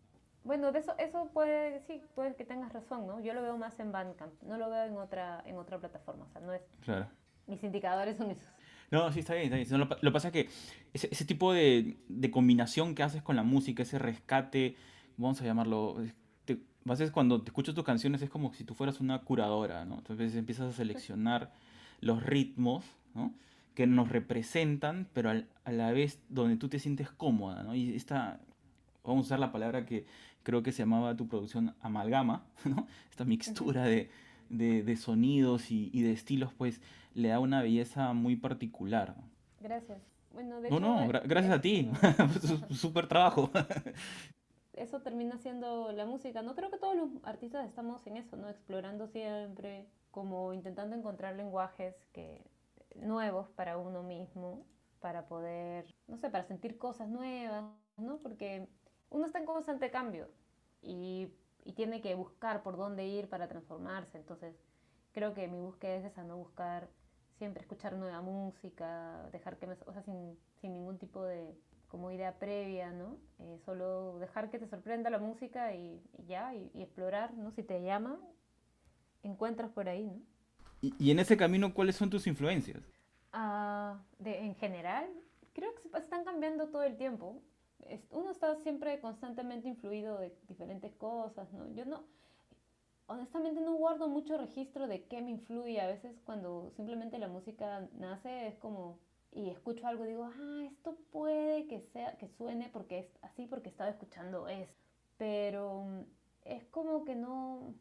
Bueno, 0.43 0.71
de 0.71 0.79
eso, 0.79 0.95
eso 0.97 1.29
puede, 1.33 1.81
sí, 1.81 2.01
puede 2.15 2.35
que 2.35 2.45
tengas 2.45 2.71
razón, 2.71 3.05
¿no? 3.05 3.19
Yo 3.19 3.33
lo 3.33 3.41
veo 3.41 3.57
más 3.57 3.79
en 3.79 3.91
Bandcamp, 3.91 4.41
no 4.43 4.57
lo 4.57 4.69
veo 4.69 4.85
en 4.85 4.97
otra, 4.97 5.43
en 5.45 5.57
otra 5.57 5.77
plataforma, 5.77 6.25
o 6.25 6.29
sea, 6.29 6.41
no 6.41 6.53
es... 6.53 6.61
Claro. 6.81 7.07
Mis 7.47 7.63
indicadores 7.63 8.17
son 8.17 8.31
esos. 8.31 8.47
No, 8.91 9.11
sí, 9.11 9.19
está 9.19 9.33
bien, 9.33 9.53
está 9.53 9.75
bien. 9.77 9.89
lo, 9.89 9.99
que 9.99 10.11
pasa 10.11 10.29
es 10.29 10.33
que 10.33 10.49
ese, 10.93 11.09
ese 11.11 11.25
tipo 11.25 11.51
de, 11.51 11.97
de, 12.07 12.31
combinación 12.31 12.95
que 12.95 13.03
haces 13.03 13.21
con 13.21 13.35
la 13.35 13.43
música, 13.43 13.83
ese 13.83 13.99
rescate 13.99 14.75
vamos 15.17 15.41
a 15.41 15.45
llamarlo, 15.45 15.97
te, 16.45 16.53
a 16.53 16.89
veces 16.89 17.11
cuando 17.11 17.41
te 17.41 17.49
escuchas 17.49 17.75
tus 17.75 17.83
canciones 17.83 18.21
es 18.21 18.29
como 18.29 18.53
si 18.53 18.63
tú 18.63 18.73
fueras 18.73 18.99
una 18.99 19.19
curadora, 19.19 19.83
¿no? 19.83 19.97
Entonces 19.97 20.35
empiezas 20.35 20.69
a 20.69 20.77
seleccionar 20.77 21.51
los 21.99 22.23
ritmos, 22.23 22.85
¿no? 23.13 23.33
Que 23.77 23.85
nos 23.85 24.09
representan, 24.09 25.07
pero 25.13 25.29
a 25.29 25.71
la 25.71 25.91
vez 25.91 26.19
donde 26.29 26.57
tú 26.57 26.67
te 26.67 26.79
sientes 26.79 27.11
cómoda, 27.11 27.61
¿no? 27.61 27.75
Y 27.75 27.95
esta, 27.95 28.39
vamos 29.03 29.25
a 29.25 29.27
usar 29.27 29.39
la 29.39 29.51
palabra 29.51 29.85
que 29.85 30.07
creo 30.41 30.63
que 30.63 30.71
se 30.71 30.79
llamaba 30.79 31.15
tu 31.15 31.27
producción 31.27 31.75
amalgama, 31.79 32.43
¿no? 32.65 32.87
Esta 33.11 33.23
mixtura 33.23 33.83
de, 33.83 34.09
de, 34.49 34.95
sonidos 34.95 35.69
y, 35.69 35.91
y, 35.93 36.01
de 36.01 36.11
estilos, 36.11 36.51
pues 36.57 36.81
le 37.13 37.27
da 37.27 37.39
una 37.39 37.61
belleza 37.61 38.13
muy 38.13 38.35
particular. 38.35 39.13
Gracias. 39.61 40.01
Bueno, 40.33 40.59
no, 40.71 40.79
no, 40.79 41.07
gracias 41.07 41.53
a 41.53 41.61
ti. 41.61 41.91
Súper 42.71 43.05
trabajo. 43.05 43.51
eso 44.73 45.01
termina 45.01 45.37
siendo 45.37 45.91
la 45.91 46.07
música. 46.07 46.41
No 46.41 46.55
creo 46.55 46.71
que 46.71 46.79
todos 46.79 46.95
los 46.95 47.09
artistas 47.23 47.67
estamos 47.67 48.05
en 48.07 48.17
eso, 48.17 48.37
¿no? 48.37 48.49
Explorando 48.49 49.07
siempre, 49.07 49.85
como 50.09 50.53
intentando 50.53 50.95
encontrar 50.95 51.35
lenguajes 51.35 51.95
que, 52.13 52.41
nuevos 53.01 53.49
para 53.49 53.77
uno 53.77 54.03
mismo, 54.03 54.65
para 54.99 55.27
poder, 55.27 55.85
no 56.07 56.17
sé, 56.17 56.29
para 56.29 56.43
sentir 56.43 56.77
cosas 56.77 57.07
nuevas, 57.09 57.65
¿no? 57.97 58.17
Porque 58.17 58.67
uno 59.09 59.25
está 59.25 59.39
en 59.39 59.45
constante 59.45 59.91
cambio 59.91 60.29
y, 60.81 61.33
y 61.63 61.73
tiene 61.73 62.01
que 62.01 62.15
buscar 62.15 62.63
por 62.63 62.77
dónde 62.77 63.05
ir 63.05 63.29
para 63.29 63.47
transformarse. 63.47 64.17
Entonces, 64.17 64.55
creo 65.11 65.33
que 65.33 65.47
mi 65.47 65.59
búsqueda 65.59 65.95
es 65.95 66.05
esa, 66.05 66.23
no 66.23 66.37
buscar 66.37 66.89
siempre 67.37 67.61
escuchar 67.61 67.93
nueva 67.93 68.21
música, 68.21 69.29
dejar 69.31 69.57
que 69.57 69.67
me, 69.67 69.77
o 69.85 69.93
sea, 69.93 70.01
sin, 70.03 70.37
sin 70.59 70.73
ningún 70.73 70.97
tipo 70.97 71.23
de, 71.23 71.55
como 71.87 72.11
idea 72.11 72.37
previa, 72.37 72.91
¿no? 72.91 73.17
Eh, 73.39 73.59
solo 73.65 74.19
dejar 74.19 74.49
que 74.49 74.59
te 74.59 74.67
sorprenda 74.67 75.09
la 75.09 75.19
música 75.19 75.73
y, 75.73 76.01
ya, 76.27 76.53
y, 76.53 76.71
explorar, 76.81 77.33
¿no? 77.35 77.51
Si 77.51 77.63
te 77.63 77.81
llama, 77.81 78.19
encuentras 79.23 79.71
por 79.71 79.87
ahí, 79.87 80.09
¿no? 80.09 80.21
¿Y, 80.81 81.11
en 81.11 81.19
ese 81.19 81.37
camino 81.37 81.73
cuáles 81.73 81.95
son 81.95 82.09
tus 82.09 82.27
influencias? 82.27 82.81
Ah, 83.33 83.99
de, 84.19 84.45
en 84.45 84.55
general, 84.55 85.07
creo 85.53 85.73
que 85.75 85.89
se 85.89 85.97
están 85.97 86.23
cambiando 86.23 86.67
todo 86.67 86.83
el 86.83 86.97
tiempo. 86.97 87.41
uno 88.11 88.31
está 88.31 88.55
siempre 88.57 88.99
constantemente 88.99 89.67
influido 89.67 90.19
de 90.19 90.35
diferentes 90.47 90.93
cosas, 90.95 91.51
¿no? 91.53 91.67
Yo 91.73 91.85
no, 91.85 92.03
honestamente 93.07 93.61
no 93.61 93.73
guardo 93.73 94.07
mucho 94.07 94.37
registro 94.37 94.87
de 94.87 95.03
qué 95.05 95.21
me 95.21 95.31
influye. 95.31 95.81
A 95.81 95.87
veces 95.87 96.19
cuando 96.25 96.71
simplemente 96.75 97.17
la 97.17 97.27
música 97.27 97.87
nace 97.97 98.47
es 98.47 98.55
como 98.57 98.99
y 99.31 99.49
escucho 99.49 99.85
algo 99.85 100.05
y 100.05 100.09
digo, 100.09 100.25
ah, 100.25 100.63
esto 100.65 100.97
puede 101.11 101.67
que 101.67 101.81
sea, 101.93 102.17
que 102.17 102.27
suene 102.27 102.69
porque 102.69 102.99
es 102.99 103.07
así 103.21 103.45
porque 103.45 103.69
estaba 103.69 103.89
escuchando 103.89 104.47
eso. 104.47 104.73
Pero 105.17 105.83
mm, 105.83 106.01
es 106.45 106.65
como 106.65 107.05
que 107.05 107.15
no. 107.15 107.73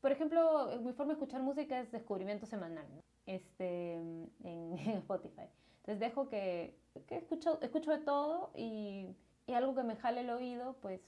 Por 0.00 0.12
ejemplo, 0.12 0.70
mi 0.82 0.92
forma 0.92 1.12
de 1.12 1.20
escuchar 1.20 1.42
música 1.42 1.78
es 1.80 1.90
descubrimiento 1.92 2.46
semanal, 2.46 2.86
este, 3.26 3.94
en, 4.44 4.78
Spotify. 4.98 5.48
Entonces 5.80 6.00
dejo 6.00 6.28
que, 6.28 6.76
que 7.06 7.16
escucho, 7.16 7.60
escucho 7.62 7.90
de 7.90 7.98
todo 7.98 8.50
y, 8.54 9.14
y, 9.46 9.52
algo 9.54 9.74
que 9.74 9.82
me 9.82 9.96
jale 9.96 10.20
el 10.20 10.30
oído, 10.30 10.76
pues 10.80 11.00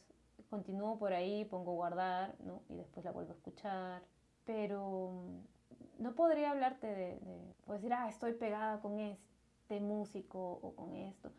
continúo 0.50 0.98
por 0.98 1.12
ahí, 1.12 1.44
pongo 1.44 1.72
guardar, 1.72 2.34
¿no? 2.40 2.62
Y 2.68 2.76
después 2.76 3.04
la 3.04 3.12
vuelvo 3.12 3.32
a 3.32 3.36
escuchar. 3.36 4.02
Pero 4.44 5.10
mm, 5.12 6.02
no 6.02 6.14
podría 6.14 6.50
hablarte 6.50 6.86
de, 6.86 7.18
de 7.20 7.72
decir, 7.72 7.92
ah, 7.92 8.08
estoy 8.08 8.32
pegada 8.32 8.80
con 8.80 8.98
esto 8.98 9.32
músico 9.80 10.60
o 10.62 10.74
con 10.74 10.94
esto. 10.94 11.30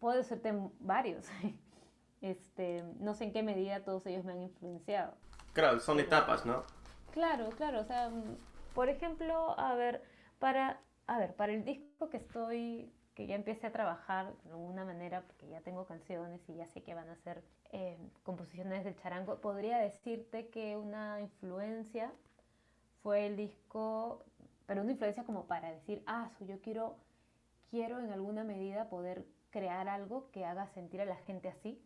Puede 0.00 0.22
ser 0.24 0.40
varios. 0.80 1.26
este, 2.20 2.84
no 3.00 3.14
sé 3.14 3.24
en 3.24 3.32
qué 3.32 3.42
medida 3.42 3.84
todos 3.84 4.06
ellos 4.06 4.24
me 4.24 4.32
han 4.32 4.42
influenciado. 4.42 5.14
Claro, 5.52 5.80
son 5.80 6.00
etapas, 6.00 6.44
¿no? 6.44 6.64
Claro, 7.16 7.54
claro. 7.56 7.80
O 7.80 7.84
sea, 7.84 8.10
mm, 8.10 8.36
por 8.74 8.88
ejemplo, 8.90 9.58
a 9.58 9.74
ver, 9.74 10.02
para, 10.38 10.80
a 11.06 11.18
ver, 11.18 11.34
para 11.34 11.52
el 11.52 11.64
disco 11.64 12.10
que 12.10 12.18
estoy, 12.18 12.92
que 13.14 13.26
ya 13.26 13.34
empecé 13.34 13.66
a 13.66 13.72
trabajar 13.72 14.34
de 14.44 14.50
alguna 14.50 14.84
manera, 14.84 15.22
porque 15.26 15.48
ya 15.48 15.60
tengo 15.62 15.86
canciones 15.86 16.46
y 16.48 16.54
ya 16.56 16.68
sé 16.68 16.82
que 16.82 16.94
van 16.94 17.08
a 17.08 17.16
ser 17.16 17.42
eh, 17.72 17.98
composiciones 18.22 18.84
del 18.84 18.96
charango, 18.96 19.40
podría 19.40 19.78
decirte 19.78 20.48
que 20.50 20.76
una 20.76 21.20
influencia 21.20 22.12
fue 23.02 23.26
el 23.26 23.36
disco, 23.36 24.24
pero 24.66 24.82
una 24.82 24.92
influencia 24.92 25.24
como 25.24 25.46
para 25.46 25.70
decir, 25.72 26.02
ah, 26.06 26.30
yo 26.40 26.60
quiero 26.60 26.96
quiero 27.70 28.00
en 28.00 28.10
alguna 28.12 28.44
medida 28.44 28.88
poder 28.90 29.26
crear 29.50 29.88
algo 29.88 30.30
que 30.32 30.44
haga 30.44 30.68
sentir 30.68 31.00
a 31.02 31.06
la 31.06 31.16
gente 31.16 31.48
así. 31.48 31.80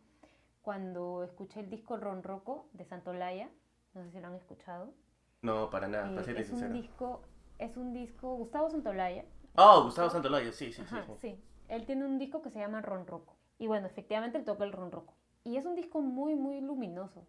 cuando 0.63 1.23
escuché 1.23 1.61
el 1.61 1.69
disco 1.69 1.97
Ronroco 1.97 2.69
de 2.73 2.85
Santolaya, 2.85 3.49
no 3.95 4.03
sé 4.05 4.11
si 4.11 4.19
lo 4.21 4.27
han 4.27 4.35
escuchado. 4.35 4.93
No, 5.43 5.69
para 5.69 5.87
nada, 5.87 6.09
para 6.09 6.23
ser 6.23 6.35
es 6.35 6.49
un 6.51 6.57
sincero. 6.59 6.73
disco, 6.73 7.21
es 7.57 7.77
un 7.77 7.93
disco, 7.93 8.35
Gustavo 8.35 8.69
Santolaya, 8.69 9.25
Oh, 9.57 9.83
Gustavo 9.83 10.09
Santolaya, 10.09 10.51
sí, 10.51 10.71
sí, 10.73 10.85
sí. 10.85 10.97
Ajá, 10.97 11.03
sí. 11.05 11.13
sí. 11.21 11.43
Él 11.67 11.85
tiene 11.85 12.05
un 12.05 12.17
disco 12.19 12.41
que 12.41 12.49
se 12.49 12.59
llama 12.59 12.81
Ronroco. 12.81 13.35
Y 13.57 13.67
bueno, 13.67 13.87
efectivamente 13.87 14.37
él 14.37 14.45
toca 14.45 14.63
el 14.63 14.71
Ronroco. 14.73 15.13
Y 15.43 15.57
es 15.57 15.65
un 15.65 15.75
disco 15.75 16.01
muy, 16.01 16.35
muy 16.35 16.61
luminoso. 16.61 17.25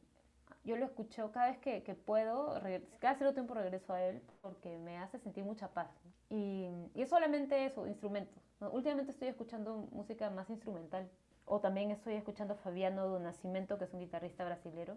Yo 0.64 0.77
lo 0.77 0.85
escucho 0.87 1.33
cada 1.33 1.48
vez 1.51 1.59
que, 1.59 1.83
que 1.83 1.94
puedo, 1.94 2.61
cada 3.01 3.14
cierto 3.16 3.35
tiempo 3.35 3.55
regreso 3.55 3.92
a 3.94 4.03
él 4.03 4.22
porque 4.42 4.79
me 4.79 4.98
hace 4.98 5.18
sentir 5.18 5.44
mucha 5.44 5.68
paz. 5.72 5.90
Y, 6.31 6.68
y 6.94 7.03
es 7.03 7.11
solamente 7.11 7.64
eso, 7.66 7.87
instrumentos. 7.87 8.42
Últimamente 8.61 9.12
estoy 9.12 9.29
escuchando 9.29 9.88
música 9.92 10.31
más 10.31 10.51
instrumental. 10.51 11.11
O 11.44 11.61
también 11.61 11.90
estoy 11.90 12.14
escuchando 12.14 12.55
a 12.55 12.57
Fabiano 12.59 13.09
do 13.09 13.18
Nascimento, 13.20 13.79
que 13.79 13.85
es 13.85 13.92
un 13.94 14.01
guitarrista 14.01 14.44
brasilero. 14.44 14.96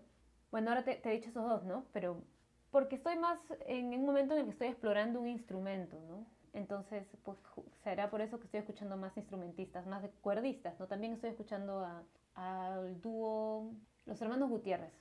Bueno, 0.51 0.69
ahora 0.69 0.83
te, 0.83 0.95
te 0.95 1.09
he 1.09 1.13
dicho 1.13 1.29
esos 1.29 1.47
dos, 1.47 1.63
¿no? 1.63 1.85
Pero 1.93 2.21
porque 2.75 2.95
estoy 2.97 3.15
más 3.15 3.39
en 3.67 3.93
un 3.93 4.05
momento 4.05 4.33
en 4.33 4.41
el 4.41 4.45
que 4.47 4.51
estoy 4.51 4.67
explorando 4.67 5.21
un 5.21 5.29
instrumento, 5.29 5.97
¿no? 6.09 6.25
Entonces, 6.51 7.07
pues 7.23 7.37
será 7.85 8.09
por 8.09 8.19
eso 8.19 8.37
que 8.37 8.47
estoy 8.47 8.59
escuchando 8.59 8.97
más 8.97 9.15
instrumentistas, 9.15 9.87
más 9.87 10.01
de 10.01 10.09
cuerdistas, 10.09 10.77
¿no? 10.77 10.85
También 10.85 11.13
estoy 11.13 11.29
escuchando 11.29 11.87
al 12.33 12.99
dúo, 12.99 13.71
los 14.05 14.21
hermanos 14.21 14.49
Gutiérrez, 14.49 14.91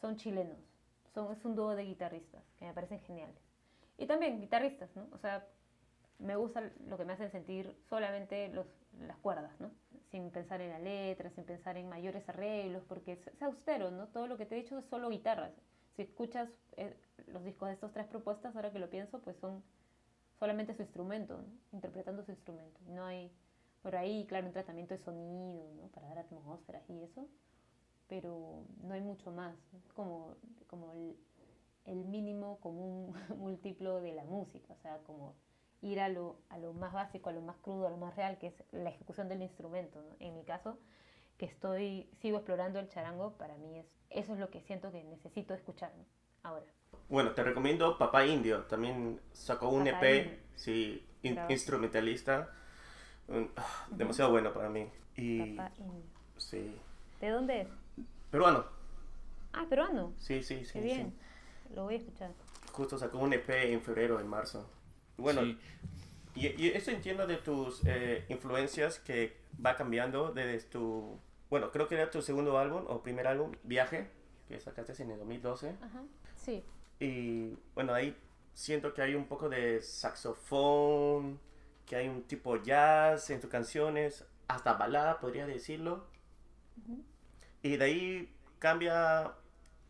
son 0.00 0.16
chilenos, 0.16 0.56
son, 1.12 1.30
es 1.30 1.44
un 1.44 1.56
dúo 1.56 1.74
de 1.74 1.84
guitarristas 1.84 2.42
que 2.58 2.64
me 2.64 2.72
parecen 2.72 3.00
geniales. 3.00 3.36
Y 3.98 4.06
también 4.06 4.40
guitarristas, 4.40 4.88
¿no? 4.96 5.06
O 5.12 5.18
sea, 5.18 5.46
me 6.20 6.36
gusta 6.36 6.70
lo 6.86 6.96
que 6.96 7.04
me 7.04 7.12
hacen 7.12 7.30
sentir 7.30 7.76
solamente 7.90 8.48
los, 8.48 8.66
las 8.98 9.18
cuerdas, 9.18 9.60
¿no? 9.60 9.70
Sin 10.10 10.30
pensar 10.30 10.62
en 10.62 10.70
la 10.70 10.78
letra, 10.78 11.28
sin 11.28 11.44
pensar 11.44 11.76
en 11.76 11.86
mayores 11.86 12.26
arreglos, 12.30 12.82
porque 12.88 13.12
es, 13.12 13.26
es 13.26 13.42
austero, 13.42 13.90
¿no? 13.90 14.08
Todo 14.08 14.26
lo 14.26 14.38
que 14.38 14.46
te 14.46 14.54
he 14.54 14.62
dicho 14.62 14.78
es 14.78 14.86
solo 14.86 15.10
guitarras. 15.10 15.52
Si 15.96 16.02
escuchas 16.02 16.48
eh, 16.76 16.96
los 17.26 17.44
discos 17.44 17.68
de 17.68 17.74
estas 17.74 17.92
tres 17.92 18.06
propuestas, 18.06 18.54
ahora 18.56 18.72
que 18.72 18.78
lo 18.78 18.90
pienso, 18.90 19.20
pues 19.20 19.36
son 19.36 19.62
solamente 20.38 20.74
su 20.74 20.82
instrumento, 20.82 21.38
¿no? 21.38 21.48
interpretando 21.72 22.22
su 22.24 22.30
instrumento. 22.30 22.80
No 22.88 23.04
hay 23.04 23.30
por 23.82 23.96
ahí, 23.96 24.26
claro, 24.26 24.46
un 24.46 24.52
tratamiento 24.52 24.94
de 24.94 24.98
sonido, 24.98 25.72
¿no? 25.74 25.88
Para 25.88 26.08
dar 26.08 26.18
atmósferas 26.18 26.88
y 26.90 27.02
eso, 27.02 27.26
pero 28.08 28.64
no 28.82 28.94
hay 28.94 29.00
mucho 29.00 29.30
más. 29.30 29.54
¿no? 29.72 29.80
Como, 29.94 30.36
como 30.66 30.92
el, 30.92 31.16
el 31.86 32.04
mínimo 32.04 32.58
común 32.60 33.14
múltiplo 33.38 34.00
de 34.00 34.12
la 34.12 34.24
música, 34.24 34.74
o 34.74 34.76
sea, 34.76 34.98
como 35.04 35.34
ir 35.82 36.00
a 36.00 36.08
lo, 36.10 36.36
a 36.50 36.58
lo 36.58 36.74
más 36.74 36.92
básico, 36.92 37.30
a 37.30 37.32
lo 37.32 37.40
más 37.40 37.56
crudo, 37.58 37.86
a 37.86 37.90
lo 37.90 37.96
más 37.96 38.14
real, 38.16 38.38
que 38.38 38.48
es 38.48 38.64
la 38.72 38.90
ejecución 38.90 39.28
del 39.28 39.42
instrumento. 39.42 40.02
¿no? 40.02 40.14
En 40.18 40.34
mi 40.34 40.44
caso, 40.44 40.78
que 41.40 41.46
estoy, 41.46 42.06
sigo 42.20 42.36
explorando 42.36 42.78
el 42.78 42.88
charango, 42.90 43.32
para 43.38 43.56
mí 43.56 43.78
es, 43.78 43.86
eso 44.10 44.34
es 44.34 44.38
lo 44.38 44.50
que 44.50 44.60
siento 44.60 44.92
que 44.92 45.02
necesito 45.02 45.54
escuchar 45.54 45.90
¿no? 45.96 46.04
ahora. 46.42 46.66
Bueno, 47.08 47.30
te 47.32 47.42
recomiendo 47.42 47.96
Papá 47.96 48.26
Indio. 48.26 48.64
También 48.64 49.18
sacó 49.32 49.70
un 49.70 49.86
Papá 49.86 50.06
EP, 50.06 50.26
Indio. 50.26 50.38
sí, 50.54 51.06
in- 51.22 51.38
instrumentalista. 51.48 52.50
Un- 53.28 53.50
ah, 53.56 53.86
demasiado 53.90 54.30
bueno 54.32 54.52
para 54.52 54.68
mí. 54.68 54.86
Y 55.16 55.52
Papá 55.56 55.72
Indio. 55.78 56.02
sí. 56.36 56.76
¿De 57.22 57.30
dónde 57.30 57.62
es? 57.62 57.68
Peruano. 58.30 58.66
Ah, 59.54 59.64
peruano. 59.68 60.12
Sí, 60.18 60.42
sí, 60.42 60.64
sí. 60.66 60.72
Qué 60.74 60.80
sí. 60.82 60.84
bien. 60.84 61.14
Lo 61.74 61.84
voy 61.84 61.94
a 61.94 61.98
escuchar. 61.98 62.32
Justo 62.72 62.98
sacó 62.98 63.18
un 63.18 63.32
EP 63.32 63.48
en 63.72 63.80
febrero, 63.80 64.20
en 64.20 64.28
marzo. 64.28 64.68
Bueno, 65.16 65.40
Sí. 65.42 65.58
y, 66.34 66.46
y 66.62 66.68
eso 66.68 66.90
entiendo 66.90 67.26
de 67.26 67.36
tus 67.38 67.80
eh, 67.86 68.26
influencias 68.28 68.98
que 68.98 69.36
va 69.64 69.74
cambiando 69.76 70.32
desde 70.32 70.68
tu... 70.68 71.18
Bueno, 71.50 71.70
creo 71.72 71.88
que 71.88 71.96
era 71.96 72.10
tu 72.10 72.22
segundo 72.22 72.58
álbum 72.58 72.84
o 72.88 73.02
primer 73.02 73.26
álbum, 73.26 73.52
Viaje, 73.64 74.08
que 74.48 74.58
sacaste 74.60 75.02
en 75.02 75.10
el 75.10 75.18
2012. 75.18 75.74
Ajá. 75.82 76.02
Sí. 76.36 76.64
Y 77.00 77.56
bueno, 77.74 77.92
ahí 77.92 78.16
siento 78.54 78.94
que 78.94 79.02
hay 79.02 79.14
un 79.14 79.26
poco 79.26 79.48
de 79.48 79.82
saxofón, 79.82 81.40
que 81.86 81.96
hay 81.96 82.08
un 82.08 82.22
tipo 82.22 82.56
jazz 82.56 83.30
en 83.30 83.40
tus 83.40 83.50
canciones, 83.50 84.24
hasta 84.48 84.74
balada, 84.74 85.18
podría 85.20 85.46
decirlo. 85.46 86.06
Ujú. 86.82 87.02
Y 87.62 87.76
de 87.76 87.84
ahí 87.84 88.36
cambia 88.58 89.34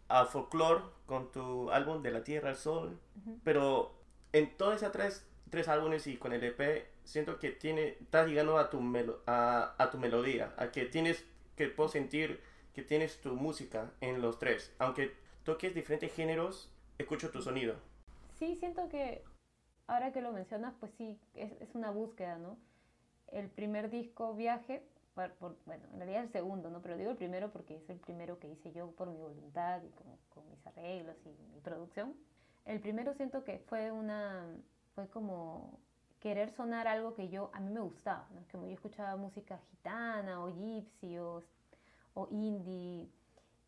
al 0.09 0.27
folclore 0.27 0.83
con 1.07 1.31
tu 1.31 1.71
álbum 1.71 2.03
De 2.03 2.11
la 2.11 2.25
Tierra 2.25 2.51
al 2.51 2.57
Sol. 2.57 2.99
Pero 3.45 3.95
en 4.33 4.57
todos 4.57 4.77
esos 4.77 4.93
tres, 4.93 5.27
tres 5.51 5.69
álbumes 5.69 6.07
y 6.07 6.17
con 6.17 6.33
el 6.33 6.43
EP, 6.43 6.87
siento 7.05 7.39
que 7.39 7.51
tiene, 7.51 7.97
estás 8.01 8.27
llegando 8.29 8.57
a 8.59 8.71
tu, 8.71 8.81
melo- 8.81 9.21
a, 9.27 9.75
a 9.79 9.91
tu 9.91 9.99
melodía, 9.99 10.55
a 10.57 10.71
que 10.71 10.87
tienes, 10.87 11.25
que 11.61 11.69
puedo 11.69 11.91
sentir 11.91 12.41
que 12.73 12.83
tienes 12.83 13.21
tu 13.21 13.35
música 13.37 13.93
en 14.01 14.23
los 14.23 14.39
tres. 14.39 14.73
Aunque 14.79 15.13
toques 15.45 15.75
diferentes 15.75 16.11
géneros, 16.15 16.71
escucho 16.97 17.31
tu 17.31 17.43
sonido. 17.43 17.75
Sí, 18.39 18.57
siento 18.57 18.89
que 18.89 19.23
ahora 19.87 20.11
que 20.11 20.23
lo 20.23 20.33
mencionas, 20.33 20.73
pues 20.81 20.91
sí, 20.97 21.19
es, 21.35 21.53
es 21.61 21.75
una 21.75 21.91
búsqueda, 21.91 22.39
¿no? 22.39 22.57
El 23.27 23.51
primer 23.51 23.91
disco, 23.91 24.35
Viaje, 24.35 24.83
por- 25.15 25.33
por- 25.35 25.57
bueno, 25.67 25.85
en 25.93 25.99
realidad 25.99 26.23
el 26.23 26.31
segundo, 26.33 26.71
¿no? 26.71 26.81
Pero 26.81 26.97
digo 26.97 27.11
el 27.11 27.19
primero 27.19 27.51
porque 27.51 27.77
es 27.77 27.91
el 27.91 27.99
primero 27.99 28.39
que 28.39 28.49
hice 28.49 28.73
yo 28.73 28.93
por 28.93 29.11
mi 29.11 29.19
voluntad 29.19 29.83
y 29.83 29.91
con, 29.91 30.07
con 30.31 30.49
mis 30.51 30.67
arreglos 30.67 31.17
y 31.27 31.29
mi 31.53 31.61
producción. 31.61 32.15
El 32.65 32.81
primero 32.81 33.13
siento 33.13 33.45
que 33.45 33.59
fue 33.59 33.93
una, 33.93 34.47
fue 34.95 35.09
como 35.09 35.79
querer 36.21 36.51
sonar 36.51 36.87
algo 36.87 37.15
que 37.15 37.29
yo, 37.29 37.51
a 37.55 37.61
mí 37.61 37.71
me 37.71 37.81
gustaba, 37.81 38.29
¿no? 38.35 38.43
Yo 38.53 38.67
escuchaba 38.67 39.17
música 39.17 39.59
gitana 39.71 40.45
o 40.45 40.49
gypsy 40.49 41.19
o, 41.19 41.43
indie 42.31 43.09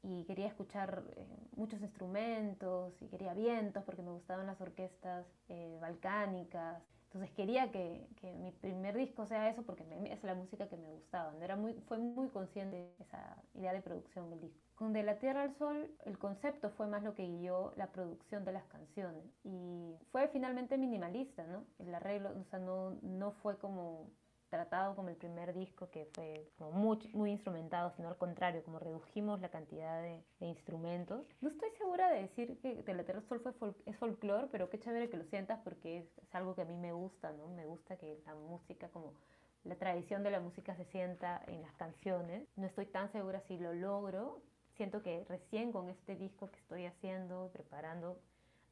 y 0.02 0.24
quería 0.24 0.46
escuchar 0.46 1.04
eh, 1.16 1.26
muchos 1.56 1.80
instrumentos 1.80 2.92
y 3.00 3.06
quería 3.08 3.32
vientos 3.32 3.82
porque 3.84 4.02
me 4.02 4.10
gustaban 4.10 4.46
las 4.46 4.60
orquestas 4.60 5.26
eh, 5.48 5.78
balcánicas. 5.80 6.82
Entonces 7.04 7.30
quería 7.30 7.70
que, 7.72 8.06
mi 8.38 8.50
primer 8.52 8.96
disco 8.96 9.26
sea 9.26 9.48
eso 9.48 9.62
porque 9.62 9.84
es 10.10 10.22
la 10.22 10.34
música 10.34 10.68
que 10.68 10.76
me 10.76 10.90
gustaba. 10.90 11.32
¿no? 11.32 11.42
Era 11.42 11.56
muy, 11.56 11.74
fue 11.88 11.96
muy 11.96 12.28
consciente 12.28 12.94
esa 12.98 13.42
idea 13.54 13.72
de 13.72 13.80
producción 13.80 14.28
del 14.28 14.40
disco. 14.40 14.71
Con 14.82 14.92
De 14.92 15.04
la 15.04 15.20
Tierra 15.20 15.42
al 15.42 15.54
Sol 15.58 15.88
el 16.04 16.18
concepto 16.18 16.68
fue 16.70 16.88
más 16.88 17.04
lo 17.04 17.14
que 17.14 17.24
guió 17.24 17.72
la 17.76 17.92
producción 17.92 18.44
de 18.44 18.50
las 18.50 18.64
canciones 18.64 19.22
y 19.44 19.94
fue 20.10 20.26
finalmente 20.26 20.76
minimalista, 20.76 21.46
¿no? 21.46 21.62
El 21.78 21.94
arreglo, 21.94 22.30
o 22.30 22.44
sea, 22.50 22.58
no, 22.58 22.98
no 23.00 23.30
fue 23.30 23.56
como 23.58 24.10
tratado 24.50 24.96
como 24.96 25.08
el 25.10 25.14
primer 25.14 25.54
disco 25.54 25.88
que 25.90 26.06
fue 26.16 26.50
como 26.58 26.72
muy, 26.72 26.98
muy 27.14 27.30
instrumentado, 27.30 27.92
sino 27.92 28.08
al 28.08 28.16
contrario, 28.16 28.64
como 28.64 28.80
redujimos 28.80 29.40
la 29.40 29.50
cantidad 29.50 30.02
de, 30.02 30.20
de 30.40 30.46
instrumentos. 30.46 31.28
No 31.40 31.50
estoy 31.50 31.70
segura 31.78 32.10
de 32.10 32.22
decir 32.22 32.58
que 32.58 32.82
De 32.82 32.94
la 32.94 33.04
Tierra 33.04 33.20
al 33.20 33.28
Sol 33.28 33.38
fue 33.38 33.52
fol- 33.52 33.76
es 33.86 33.96
folclore, 33.98 34.48
pero 34.50 34.68
qué 34.68 34.80
chévere 34.80 35.08
que 35.08 35.16
lo 35.16 35.24
sientas 35.26 35.60
porque 35.62 35.98
es, 35.98 36.18
es 36.18 36.34
algo 36.34 36.56
que 36.56 36.62
a 36.62 36.64
mí 36.64 36.76
me 36.76 36.92
gusta, 36.92 37.30
¿no? 37.30 37.46
Me 37.46 37.66
gusta 37.66 37.98
que 37.98 38.20
la 38.26 38.34
música 38.34 38.88
como 38.88 39.14
la 39.62 39.76
tradición 39.76 40.24
de 40.24 40.32
la 40.32 40.40
música 40.40 40.74
se 40.74 40.86
sienta 40.86 41.40
en 41.46 41.62
las 41.62 41.72
canciones. 41.74 42.48
No 42.56 42.66
estoy 42.66 42.86
tan 42.86 43.12
segura 43.12 43.40
si 43.42 43.58
lo 43.58 43.72
logro. 43.74 44.42
Siento 44.76 45.02
que 45.02 45.24
recién 45.28 45.70
con 45.72 45.88
este 45.88 46.16
disco 46.16 46.50
que 46.50 46.58
estoy 46.58 46.86
haciendo, 46.86 47.50
preparando, 47.52 48.18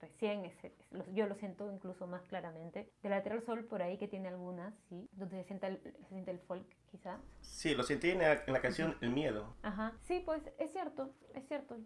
recién 0.01 0.45
es- 0.47 0.65
es- 0.65 0.73
lo- 0.91 1.07
yo 1.13 1.27
lo 1.27 1.35
siento 1.35 1.71
incluso 1.71 2.07
más 2.07 2.23
claramente. 2.23 2.91
De 3.03 3.09
la 3.11 3.23
Tierra 3.23 3.39
al 3.39 3.45
Sol 3.45 3.65
por 3.65 3.83
ahí 3.83 3.99
que 3.99 4.09
tiene 4.09 4.29
algunas, 4.29 4.73
sí, 4.89 5.09
donde 5.13 5.37
se 5.43 5.45
siente 5.45 5.67
el, 5.67 5.79
se 5.83 6.09
siente 6.09 6.31
el 6.31 6.39
folk 6.41 6.67
quizá. 6.91 7.19
Sí, 7.41 7.75
lo 7.75 7.83
sentí 7.83 8.11
en 8.11 8.19
la, 8.21 8.33
en 8.47 8.53
la 8.53 8.61
canción 8.61 8.97
El 9.03 9.11
Miedo. 9.11 9.55
Ajá, 9.63 9.93
sí, 10.03 10.23
pues 10.25 10.43
es 10.59 10.73
cierto, 10.73 11.13
es 11.35 11.47
cierto. 11.47 11.77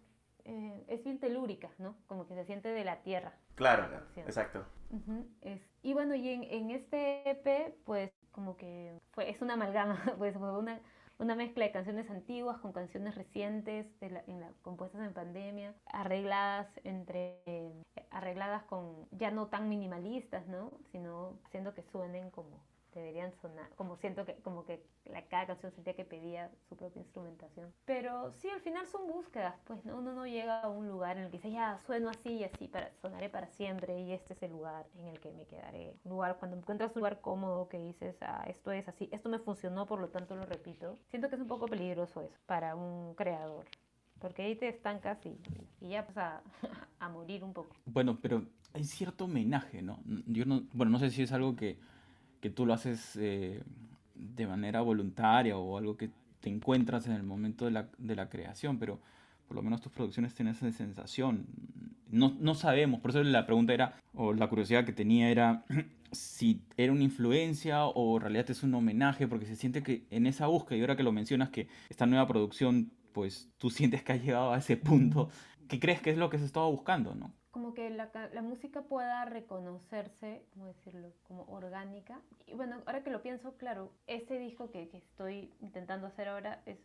Eh, 0.46 0.84
es 0.88 1.02
bien 1.02 1.18
telúrica, 1.18 1.70
¿no? 1.78 1.96
Como 2.06 2.26
que 2.26 2.34
se 2.34 2.44
siente 2.44 2.68
de 2.68 2.84
la 2.84 3.02
tierra. 3.02 3.32
Claro, 3.54 3.88
exacto. 4.16 4.64
Ujú, 4.90 5.26
es- 5.40 5.66
y 5.82 5.92
bueno, 5.94 6.14
y 6.14 6.28
en, 6.28 6.44
en 6.44 6.70
este 6.70 7.28
EP, 7.30 7.74
pues 7.84 8.12
como 8.30 8.56
que 8.56 8.96
fue, 9.12 9.30
es 9.30 9.40
una 9.40 9.54
amalgama, 9.54 9.96
pues 10.18 10.36
fue 10.36 10.56
una, 10.56 10.80
una 11.18 11.34
mezcla 11.34 11.64
de 11.64 11.72
canciones 11.72 12.10
antiguas 12.10 12.58
con 12.58 12.72
canciones 12.72 13.14
recientes, 13.14 13.86
de 14.00 14.10
la- 14.10 14.24
en 14.26 14.40
la- 14.40 14.52
compuestas 14.62 15.02
en 15.06 15.12
pandemia, 15.14 15.74
arregladas 15.86 16.68
entre, 16.84 17.40
eh, 17.46 17.82
arregladas 18.10 18.64
con, 18.64 19.08
ya 19.12 19.30
no 19.30 19.46
tan 19.48 19.68
minimalistas, 19.68 20.46
¿no? 20.48 20.72
Sino 20.92 21.38
haciendo 21.46 21.74
que 21.74 21.82
suenen 21.82 22.30
como 22.30 22.60
deberían 23.00 23.32
sonar, 23.32 23.68
como 23.76 23.96
siento 23.96 24.24
que, 24.24 24.34
como 24.36 24.64
que 24.64 24.84
la, 25.04 25.22
cada 25.26 25.46
canción 25.46 25.72
sentía 25.72 25.94
que 25.94 26.04
pedía 26.04 26.50
su 26.68 26.76
propia 26.76 27.00
instrumentación. 27.00 27.72
Pero 27.84 28.32
sí, 28.32 28.48
al 28.48 28.60
final 28.60 28.86
son 28.86 29.06
búsquedas, 29.06 29.54
pues 29.64 29.84
¿no? 29.84 29.98
uno 29.98 30.12
no 30.12 30.26
llega 30.26 30.60
a 30.60 30.68
un 30.68 30.88
lugar 30.88 31.16
en 31.16 31.24
el 31.24 31.30
que 31.30 31.38
dice, 31.38 31.50
ya, 31.50 31.78
sueno 31.86 32.10
así 32.10 32.30
y 32.30 32.44
así, 32.44 32.68
para, 32.68 32.92
sonaré 33.00 33.28
para 33.28 33.48
siempre 33.48 34.00
y 34.00 34.12
este 34.12 34.34
es 34.34 34.42
el 34.42 34.52
lugar 34.52 34.86
en 34.98 35.08
el 35.08 35.20
que 35.20 35.32
me 35.32 35.46
quedaré. 35.46 35.94
Lugar, 36.04 36.36
cuando 36.38 36.56
encuentras 36.56 36.94
un 36.94 37.00
lugar 37.00 37.20
cómodo 37.20 37.68
que 37.68 37.78
dices, 37.78 38.16
ah, 38.22 38.44
esto 38.46 38.72
es 38.72 38.88
así, 38.88 39.08
esto 39.12 39.28
me 39.28 39.38
funcionó, 39.38 39.86
por 39.86 40.00
lo 40.00 40.08
tanto 40.08 40.36
lo 40.36 40.46
repito, 40.46 40.98
siento 41.10 41.28
que 41.28 41.36
es 41.36 41.40
un 41.40 41.48
poco 41.48 41.66
peligroso 41.66 42.22
eso 42.22 42.38
para 42.46 42.74
un 42.76 43.14
creador. 43.14 43.66
Porque 44.20 44.42
ahí 44.42 44.54
te 44.54 44.68
estancas 44.68 45.18
y, 45.26 45.38
y 45.80 45.90
ya 45.90 46.02
vas 46.02 46.16
a, 46.16 46.42
a 46.98 47.08
morir 47.08 47.44
un 47.44 47.52
poco. 47.52 47.76
Bueno, 47.84 48.18
pero 48.22 48.44
hay 48.72 48.84
cierto 48.84 49.24
homenaje, 49.24 49.82
¿no? 49.82 50.00
Yo 50.26 50.44
no, 50.44 50.62
bueno, 50.72 50.92
no 50.92 50.98
sé 50.98 51.10
si 51.10 51.22
es 51.22 51.32
algo 51.32 51.56
que, 51.56 51.78
que 52.44 52.50
tú 52.50 52.66
lo 52.66 52.74
haces 52.74 53.16
eh, 53.16 53.62
de 54.14 54.46
manera 54.46 54.82
voluntaria 54.82 55.56
o 55.56 55.78
algo 55.78 55.96
que 55.96 56.10
te 56.40 56.50
encuentras 56.50 57.06
en 57.06 57.12
el 57.12 57.22
momento 57.22 57.64
de 57.64 57.70
la, 57.70 57.88
de 57.96 58.14
la 58.14 58.28
creación, 58.28 58.78
pero 58.78 59.00
por 59.48 59.56
lo 59.56 59.62
menos 59.62 59.80
tus 59.80 59.90
producciones 59.90 60.34
tienen 60.34 60.54
esa 60.54 60.70
sensación. 60.70 61.46
No, 62.10 62.36
no 62.38 62.54
sabemos, 62.54 63.00
por 63.00 63.12
eso 63.12 63.22
la 63.22 63.46
pregunta 63.46 63.72
era, 63.72 63.94
o 64.12 64.34
la 64.34 64.46
curiosidad 64.50 64.84
que 64.84 64.92
tenía 64.92 65.30
era 65.30 65.64
si 66.12 66.60
era 66.76 66.92
una 66.92 67.04
influencia 67.04 67.86
o 67.86 68.18
en 68.18 68.20
realidad 68.20 68.50
es 68.50 68.62
un 68.62 68.74
homenaje, 68.74 69.26
porque 69.26 69.46
se 69.46 69.56
siente 69.56 69.82
que 69.82 70.04
en 70.10 70.26
esa 70.26 70.46
búsqueda, 70.46 70.76
y 70.76 70.82
ahora 70.82 70.96
que 70.96 71.02
lo 71.02 71.12
mencionas, 71.12 71.48
que 71.48 71.68
esta 71.88 72.04
nueva 72.04 72.26
producción, 72.26 72.92
pues 73.14 73.48
tú 73.56 73.70
sientes 73.70 74.02
que 74.02 74.12
has 74.12 74.22
llegado 74.22 74.52
a 74.52 74.58
ese 74.58 74.76
punto, 74.76 75.30
¿qué 75.66 75.80
crees 75.80 76.02
que 76.02 76.10
es 76.10 76.18
lo 76.18 76.28
que 76.28 76.38
se 76.38 76.44
estaba 76.44 76.66
buscando, 76.66 77.14
no? 77.14 77.32
Como 77.54 77.72
que 77.72 77.88
la, 77.88 78.10
la 78.32 78.42
música 78.42 78.82
pueda 78.82 79.24
reconocerse, 79.26 80.44
¿cómo 80.52 80.66
decirlo?, 80.66 81.12
como 81.28 81.44
orgánica. 81.44 82.20
Y 82.48 82.54
bueno, 82.54 82.82
ahora 82.84 83.04
que 83.04 83.10
lo 83.10 83.22
pienso, 83.22 83.56
claro, 83.58 83.92
ese 84.08 84.40
disco 84.40 84.72
que, 84.72 84.88
que 84.88 84.96
estoy 84.96 85.54
intentando 85.60 86.08
hacer 86.08 86.26
ahora 86.26 86.62
es 86.66 86.80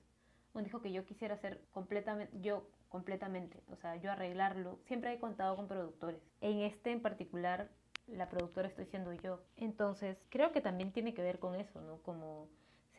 un 0.53 0.61
disco 0.61 0.79
que 0.79 0.91
yo 0.91 1.07
quisiera 1.07 1.33
hacer 1.33 1.59
completamente, 1.71 2.39
yo 2.41 2.69
completamente, 2.87 3.63
o 3.71 3.77
sea, 3.77 3.95
yo 3.95 4.11
arreglarlo. 4.11 4.77
Siempre 4.85 5.11
he 5.11 5.19
contado 5.19 5.55
con 5.55 5.67
productores. 5.67 6.21
En 6.39 6.59
este 6.59 6.91
en 6.91 7.01
particular, 7.01 7.71
la 8.05 8.29
productora 8.29 8.67
estoy 8.67 8.85
siendo 8.85 9.11
yo. 9.13 9.41
Entonces, 9.57 10.19
creo 10.29 10.51
que 10.51 10.61
también 10.61 10.91
tiene 10.91 11.15
que 11.15 11.23
ver 11.23 11.39
con 11.39 11.55
eso, 11.55 11.81
¿no? 11.81 11.97
Como 12.03 12.47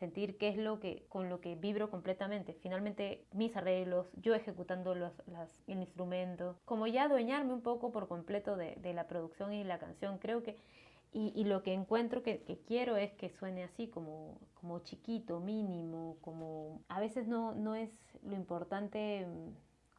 sentir 0.01 0.37
qué 0.39 0.49
es 0.49 0.57
lo 0.57 0.79
que 0.79 1.05
con 1.09 1.29
lo 1.29 1.39
que 1.41 1.55
vibro 1.55 1.91
completamente. 1.91 2.53
Finalmente 2.53 3.23
mis 3.33 3.55
arreglos, 3.55 4.07
yo 4.15 4.33
ejecutando 4.33 4.95
los, 4.95 5.13
las, 5.27 5.49
el 5.67 5.77
instrumento, 5.77 6.57
como 6.65 6.87
ya 6.87 7.03
adueñarme 7.03 7.53
un 7.53 7.61
poco 7.61 7.91
por 7.91 8.07
completo 8.07 8.57
de, 8.57 8.75
de 8.81 8.93
la 8.93 9.07
producción 9.07 9.53
y 9.53 9.63
la 9.63 9.77
canción. 9.77 10.17
Creo 10.17 10.41
que 10.41 10.57
y, 11.13 11.33
y, 11.35 11.43
lo 11.43 11.61
que 11.61 11.73
encuentro 11.73 12.23
que, 12.23 12.41
que, 12.43 12.57
quiero 12.59 12.95
es 12.95 13.11
que 13.13 13.29
suene 13.29 13.63
así, 13.63 13.89
como, 13.89 14.39
como 14.53 14.79
chiquito, 14.79 15.41
mínimo, 15.41 16.15
como 16.21 16.81
a 16.87 17.01
veces 17.01 17.27
no, 17.27 17.53
no 17.53 17.75
es 17.75 17.91
lo 18.23 18.33
importante 18.33 19.27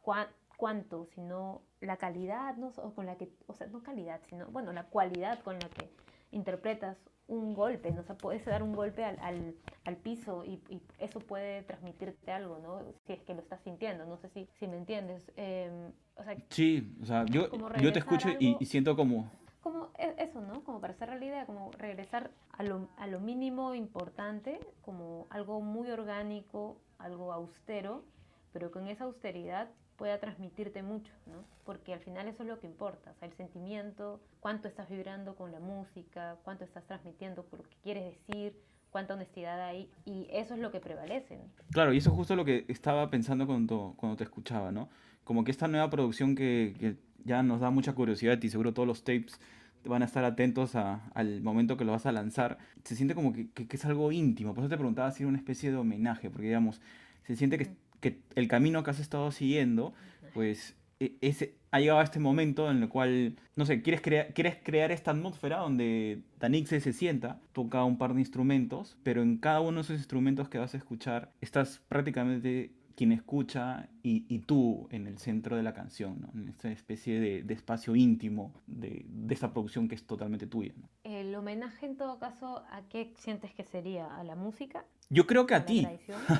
cuán, 0.01 0.27
cuánto, 0.57 1.05
sino 1.13 1.61
la 1.81 1.97
calidad, 1.97 2.55
¿no? 2.57 2.71
O 2.77 2.95
con 2.95 3.05
la 3.05 3.15
que, 3.15 3.29
o 3.45 3.53
sea, 3.53 3.67
no 3.67 3.83
calidad, 3.83 4.21
sino, 4.27 4.47
bueno, 4.47 4.73
la 4.73 4.85
cualidad 4.85 5.39
con 5.43 5.59
la 5.59 5.69
que 5.69 5.87
interpretas 6.31 6.97
un 7.33 7.53
golpe, 7.53 7.91
¿no? 7.91 8.01
O 8.01 8.03
sea, 8.03 8.15
puedes 8.17 8.45
dar 8.45 8.63
un 8.63 8.73
golpe 8.73 9.03
al, 9.03 9.19
al, 9.19 9.55
al 9.85 9.97
piso 9.97 10.43
y, 10.45 10.61
y, 10.69 10.81
eso 10.99 11.19
puede 11.19 11.63
transmitirte 11.63 12.31
algo, 12.31 12.59
¿no? 12.59 12.81
Si 13.05 13.13
es 13.13 13.21
que 13.21 13.33
lo 13.33 13.41
estás 13.41 13.61
sintiendo, 13.61 14.05
no 14.05 14.17
sé 14.17 14.29
si, 14.29 14.47
si 14.59 14.67
me 14.67 14.77
entiendes. 14.77 15.31
Eh, 15.37 15.91
o 16.15 16.23
sea, 16.23 16.37
sí, 16.49 16.95
o 17.01 17.05
sea, 17.05 17.25
yo, 17.25 17.49
yo 17.79 17.91
te 17.91 17.99
escucho 17.99 18.29
algo, 18.29 18.39
y, 18.39 18.57
y, 18.59 18.65
siento 18.65 18.95
como... 18.95 19.29
Como 19.61 19.91
eso, 20.17 20.41
¿no? 20.41 20.63
Como 20.63 20.81
para 20.81 20.93
cerrar 20.93 21.19
la 21.19 21.25
idea, 21.25 21.45
como 21.45 21.71
regresar 21.71 22.31
a 22.51 22.63
lo, 22.63 22.89
a 22.97 23.07
lo 23.07 23.19
mínimo 23.21 23.73
importante, 23.75 24.59
como 24.81 25.27
algo 25.29 25.61
muy 25.61 25.89
orgánico, 25.89 26.77
algo 26.97 27.31
austero, 27.31 28.03
pero 28.51 28.71
con 28.71 28.87
esa 28.87 29.05
austeridad 29.05 29.69
pueda 29.97 30.19
transmitirte 30.19 30.83
mucho, 30.83 31.11
¿no? 31.27 31.43
Porque 31.65 31.93
al 31.93 31.99
final 31.99 32.27
eso 32.27 32.43
es 32.43 32.49
lo 32.49 32.59
que 32.59 32.67
importa, 32.67 33.11
o 33.11 33.19
sea, 33.19 33.27
el 33.27 33.33
sentimiento, 33.35 34.19
cuánto 34.39 34.67
estás 34.67 34.89
vibrando 34.89 35.35
con 35.35 35.51
la 35.51 35.59
música, 35.59 36.37
cuánto 36.43 36.63
estás 36.63 36.85
transmitiendo 36.85 37.43
por 37.43 37.59
lo 37.59 37.69
que 37.69 37.77
quieres 37.83 38.05
decir, 38.05 38.55
cuánta 38.91 39.13
honestidad 39.15 39.61
hay, 39.61 39.89
y 40.05 40.27
eso 40.31 40.53
es 40.53 40.59
lo 40.59 40.71
que 40.71 40.79
prevalece. 40.79 41.37
¿no? 41.37 41.43
Claro, 41.71 41.93
y 41.93 41.97
eso 41.97 42.09
es 42.09 42.15
justo 42.15 42.35
lo 42.35 42.45
que 42.45 42.65
estaba 42.67 43.09
pensando 43.09 43.45
cuando, 43.47 43.93
cuando 43.97 44.17
te 44.17 44.23
escuchaba, 44.23 44.71
¿no? 44.71 44.89
Como 45.23 45.43
que 45.43 45.51
esta 45.51 45.67
nueva 45.67 45.89
producción 45.89 46.35
que, 46.35 46.75
que 46.79 46.95
ya 47.23 47.43
nos 47.43 47.61
da 47.61 47.69
mucha 47.69 47.93
curiosidad 47.93 48.41
y 48.41 48.49
seguro 48.49 48.73
todos 48.73 48.87
los 48.87 49.03
tapes 49.03 49.39
van 49.85 50.01
a 50.01 50.05
estar 50.05 50.23
atentos 50.23 50.75
a, 50.75 51.05
al 51.13 51.41
momento 51.41 51.75
que 51.75 51.85
lo 51.85 51.91
vas 51.91 52.05
a 52.05 52.11
lanzar, 52.11 52.57
se 52.83 52.95
siente 52.95 53.15
como 53.15 53.33
que, 53.33 53.49
que, 53.49 53.67
que, 53.67 53.77
es 53.77 53.85
algo 53.85 54.11
íntimo. 54.11 54.53
Por 54.53 54.63
eso 54.63 54.69
te 54.69 54.77
preguntaba 54.77 55.11
si 55.11 55.23
era 55.23 55.29
una 55.29 55.37
especie 55.37 55.71
de 55.71 55.77
homenaje, 55.77 56.29
porque 56.29 56.47
digamos, 56.47 56.81
se 57.23 57.35
siente 57.35 57.57
que, 57.57 57.75
que 58.03 58.19
el 58.35 58.49
camino 58.49 58.83
que 58.83 58.91
has 58.91 58.99
estado 58.99 59.31
siguiendo, 59.31 59.93
pues 60.33 60.75
ese, 61.21 61.55
ha 61.71 61.79
llegado 61.79 62.01
a 62.01 62.03
este 62.03 62.19
momento 62.19 62.69
en 62.69 62.83
el 62.83 62.89
cual, 62.89 63.37
no 63.55 63.65
sé, 63.65 63.81
quieres, 63.81 64.01
quieres 64.01 64.57
crear 64.61 64.91
esta 64.91 65.11
atmósfera 65.11 65.59
donde 65.59 66.19
Danixe 66.37 66.81
se 66.81 66.91
sienta, 66.91 67.39
toca 67.53 67.83
un 67.85 67.97
par 67.97 68.13
de 68.13 68.19
instrumentos, 68.19 68.97
pero 69.03 69.23
en 69.23 69.37
cada 69.37 69.61
uno 69.61 69.77
de 69.77 69.81
esos 69.81 69.97
instrumentos 69.97 70.49
que 70.49 70.57
vas 70.57 70.73
a 70.73 70.77
escuchar, 70.77 71.31
estás 71.39 71.81
prácticamente 71.87 72.71
quien 72.95 73.11
escucha 73.11 73.89
y, 74.03 74.25
y, 74.27 74.39
tú 74.39 74.87
en 74.91 75.07
el 75.07 75.17
centro 75.17 75.55
de 75.55 75.63
la 75.63 75.73
canción, 75.73 76.21
¿no? 76.21 76.29
en 76.39 76.49
esta 76.49 76.71
especie 76.71 77.19
de, 77.19 77.43
de 77.43 77.53
espacio 77.53 77.95
íntimo 77.95 78.53
de, 78.67 79.05
de, 79.07 79.33
esta 79.33 79.51
producción 79.51 79.87
que 79.87 79.95
es 79.95 80.05
totalmente 80.05 80.47
tuya. 80.47 80.73
¿no? 80.77 80.87
El 81.03 81.33
homenaje 81.35 81.85
en 81.85 81.97
todo 81.97 82.19
caso, 82.19 82.63
¿a 82.69 82.81
qué 82.89 83.13
sientes 83.17 83.53
que 83.53 83.63
sería? 83.63 84.15
¿A 84.17 84.23
la 84.23 84.35
música? 84.35 84.85
Yo 85.09 85.25
creo 85.25 85.45
que 85.47 85.55
a, 85.55 85.57
a 85.57 85.65
ti. 85.65 85.87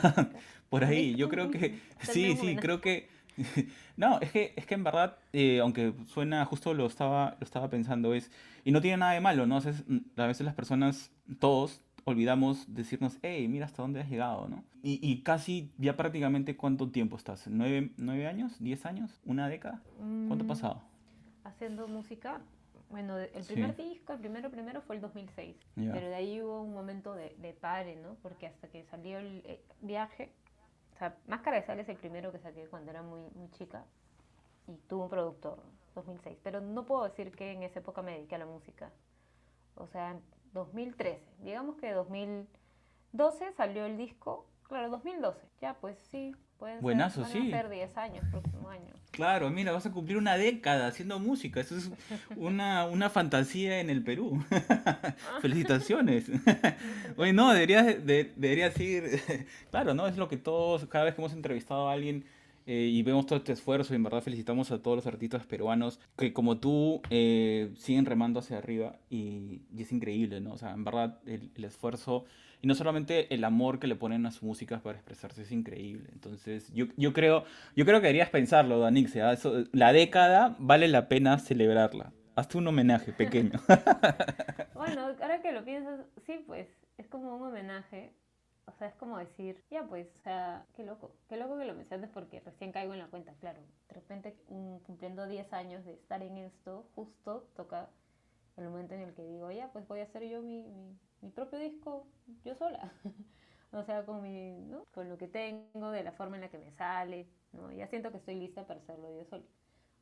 Por 0.69 0.83
ahí, 0.83 1.15
yo 1.15 1.29
creo 1.29 1.49
que... 1.49 1.79
sí, 2.01 2.35
sí, 2.35 2.55
creo 2.55 2.81
que... 2.81 3.09
no, 3.97 4.19
es 4.21 4.31
que, 4.31 4.53
es 4.55 4.65
que 4.67 4.75
en 4.75 4.83
verdad, 4.83 5.17
eh, 5.33 5.59
aunque 5.59 5.93
suena, 6.05 6.45
justo 6.45 6.73
lo 6.73 6.85
estaba, 6.85 7.35
lo 7.39 7.45
estaba 7.45 7.69
pensando, 7.69 8.13
es... 8.13 8.31
Y 8.63 8.71
no 8.71 8.79
tiene 8.79 8.97
nada 8.97 9.13
de 9.13 9.21
malo, 9.21 9.45
¿no? 9.47 9.57
O 9.57 9.61
sea, 9.61 9.73
a 10.17 10.27
veces 10.27 10.45
las 10.45 10.55
personas, 10.55 11.11
todos, 11.39 11.81
olvidamos 12.05 12.73
decirnos, 12.73 13.17
hey, 13.21 13.47
mira 13.47 13.65
hasta 13.65 13.81
dónde 13.81 14.01
has 14.01 14.09
llegado, 14.09 14.47
¿no? 14.47 14.63
Y, 14.81 14.99
y 15.01 15.21
casi 15.21 15.71
ya 15.77 15.95
prácticamente 15.95 16.57
cuánto 16.57 16.89
tiempo 16.89 17.15
estás, 17.15 17.47
¿Nueve, 17.47 17.91
¿Nueve, 17.97 18.27
años? 18.27 18.55
¿Diez 18.59 18.85
años? 18.85 19.21
¿Una 19.25 19.47
década? 19.47 19.81
¿Cuánto 20.27 20.43
ha 20.43 20.47
pasado? 20.47 20.81
Haciendo 21.43 21.87
música, 21.87 22.41
bueno, 22.89 23.17
el 23.17 23.45
primer 23.45 23.75
sí. 23.75 23.83
disco, 23.83 24.13
el 24.13 24.19
primero 24.19 24.51
primero 24.51 24.81
fue 24.81 24.97
el 24.97 25.01
2006, 25.01 25.55
yeah. 25.75 25.91
pero 25.93 26.09
de 26.09 26.15
ahí 26.15 26.41
hubo 26.41 26.61
un 26.61 26.73
momento 26.73 27.13
de, 27.13 27.35
de 27.39 27.53
pare, 27.53 27.95
¿no? 27.95 28.15
Porque 28.21 28.47
hasta 28.47 28.67
que 28.67 28.83
salió 28.83 29.19
el 29.19 29.41
eh, 29.45 29.63
viaje, 29.81 30.31
o 30.93 30.97
sea, 30.97 31.17
Máscara 31.27 31.57
de 31.57 31.63
Sal 31.63 31.79
es 31.79 31.89
el 31.89 31.97
primero 31.97 32.31
que 32.31 32.39
saqué 32.39 32.67
cuando 32.67 32.91
era 32.91 33.01
muy, 33.01 33.21
muy 33.35 33.49
chica 33.51 33.85
y 34.67 34.75
tuvo 34.87 35.03
un 35.05 35.09
productor, 35.09 35.63
2006, 35.95 36.37
pero 36.43 36.61
no 36.61 36.85
puedo 36.85 37.03
decir 37.03 37.31
que 37.31 37.51
en 37.51 37.63
esa 37.63 37.79
época 37.79 38.01
me 38.01 38.13
dediqué 38.13 38.35
a 38.35 38.39
la 38.39 38.45
música. 38.45 38.91
O 39.75 39.87
sea, 39.87 40.19
2013. 40.53 41.21
Digamos 41.43 41.75
que 41.77 41.91
2012 41.91 43.53
salió 43.53 43.85
el 43.85 43.97
disco. 43.97 44.47
Claro, 44.67 44.89
2012. 44.89 45.39
Ya, 45.61 45.75
pues 45.75 45.97
sí. 46.11 46.35
Pueden 46.57 46.81
Buenazo, 46.81 47.25
ser, 47.25 47.41
sí. 47.41 47.51
ser 47.51 47.69
10 47.69 47.97
años, 47.97 48.25
próximo 48.31 48.69
año. 48.69 48.93
Claro, 49.11 49.49
mira, 49.49 49.73
vas 49.73 49.85
a 49.85 49.91
cumplir 49.91 50.17
una 50.17 50.37
década 50.37 50.87
haciendo 50.87 51.19
música. 51.19 51.59
Eso 51.59 51.75
es 51.75 51.91
una, 52.37 52.85
una 52.85 53.09
fantasía 53.09 53.81
en 53.81 53.89
el 53.89 54.01
Perú. 54.03 54.43
Felicitaciones. 55.41 56.31
Oye, 57.17 57.33
no, 57.33 57.51
deberías, 57.51 57.85
de, 57.85 58.31
deberías 58.35 58.79
ir. 58.79 59.21
claro, 59.71 59.93
¿no? 59.93 60.07
Es 60.07 60.15
lo 60.17 60.29
que 60.29 60.37
todos, 60.37 60.85
cada 60.87 61.03
vez 61.05 61.15
que 61.15 61.21
hemos 61.21 61.33
entrevistado 61.33 61.89
a 61.89 61.93
alguien 61.93 62.23
eh, 62.65 62.89
y 62.91 63.03
vemos 63.03 63.25
todo 63.25 63.37
este 63.37 63.53
esfuerzo 63.53 63.93
y 63.93 63.97
en 63.97 64.03
verdad 64.03 64.21
felicitamos 64.21 64.71
a 64.71 64.81
todos 64.81 64.97
los 64.97 65.07
artistas 65.07 65.45
peruanos 65.45 65.99
que 66.17 66.31
como 66.33 66.57
tú 66.57 67.01
eh, 67.09 67.71
siguen 67.75 68.05
remando 68.05 68.39
hacia 68.39 68.57
arriba 68.57 68.97
y, 69.09 69.63
y, 69.75 69.81
es 69.81 69.91
increíble, 69.91 70.39
¿no? 70.39 70.53
O 70.53 70.57
sea, 70.57 70.71
en 70.71 70.83
verdad 70.83 71.19
el, 71.25 71.51
el, 71.55 71.63
esfuerzo 71.65 72.25
y 72.61 72.67
no 72.67 72.75
solamente 72.75 73.33
el 73.33 73.43
amor 73.43 73.79
que 73.79 73.87
le 73.87 73.95
ponen 73.95 74.25
a 74.25 74.31
su 74.31 74.45
música 74.45 74.79
para 74.79 74.97
expresarse 74.97 75.41
es 75.41 75.51
increíble. 75.51 76.09
Entonces 76.13 76.73
yo, 76.73 76.85
yo, 76.95 77.11
creo, 77.11 77.43
yo 77.75 77.85
creo 77.85 77.99
que 77.99 78.07
deberías 78.07 78.29
pensarlo, 78.29 78.79
Danix, 78.79 79.15
¿eh? 79.17 79.31
Eso, 79.33 79.65
la 79.73 79.91
década 79.91 80.55
vale 80.59 80.87
la 80.87 81.09
pena 81.09 81.39
celebrarla. 81.39 82.13
Hazte 82.35 82.57
un 82.57 82.67
homenaje 82.67 83.11
pequeño. 83.11 83.59
bueno, 84.73 85.07
ahora 85.21 85.41
que 85.41 85.51
lo 85.51 85.65
piensas, 85.65 85.99
sí, 86.25 86.43
pues 86.47 86.67
es 86.97 87.07
como 87.07 87.35
un 87.35 87.43
homenaje 87.43 88.13
o 88.65 88.71
sea, 88.71 88.87
es 88.87 88.95
como 88.95 89.17
decir, 89.17 89.63
ya 89.69 89.83
pues, 89.87 90.07
o 90.15 90.19
sea, 90.23 90.65
qué 90.75 90.83
loco, 90.83 91.11
qué 91.27 91.37
loco 91.37 91.57
que 91.57 91.65
lo 91.65 91.73
menciones 91.73 92.09
porque 92.09 92.39
recién 92.39 92.71
caigo 92.71 92.93
en 92.93 92.99
la 92.99 93.07
cuenta, 93.07 93.33
claro. 93.35 93.59
De 93.89 93.95
repente, 93.95 94.37
um, 94.49 94.79
cumpliendo 94.79 95.27
10 95.27 95.51
años 95.53 95.83
de 95.85 95.93
estar 95.93 96.21
en 96.23 96.37
esto, 96.37 96.85
justo 96.95 97.49
toca 97.55 97.89
el 98.57 98.65
momento 98.69 98.93
en 98.93 99.01
el 99.01 99.13
que 99.13 99.23
digo, 99.25 99.51
ya 99.51 99.71
pues 99.71 99.87
voy 99.87 99.99
a 100.01 100.03
hacer 100.03 100.23
yo 100.29 100.41
mi, 100.41 100.63
mi, 100.63 100.97
mi 101.21 101.29
propio 101.29 101.59
disco 101.59 102.07
yo 102.45 102.55
sola. 102.55 102.93
o 103.71 103.83
sea, 103.83 104.05
con, 104.05 104.21
mi, 104.21 104.61
¿no? 104.65 104.85
con 104.93 105.09
lo 105.09 105.17
que 105.17 105.27
tengo, 105.27 105.91
de 105.91 106.03
la 106.03 106.11
forma 106.13 106.35
en 106.37 106.41
la 106.43 106.49
que 106.49 106.57
me 106.59 106.71
sale, 106.71 107.27
¿no? 107.51 107.71
Ya 107.71 107.87
siento 107.87 108.11
que 108.11 108.17
estoy 108.17 108.35
lista 108.35 108.65
para 108.67 108.79
hacerlo 108.79 109.09
yo 109.11 109.25
sola. 109.25 109.43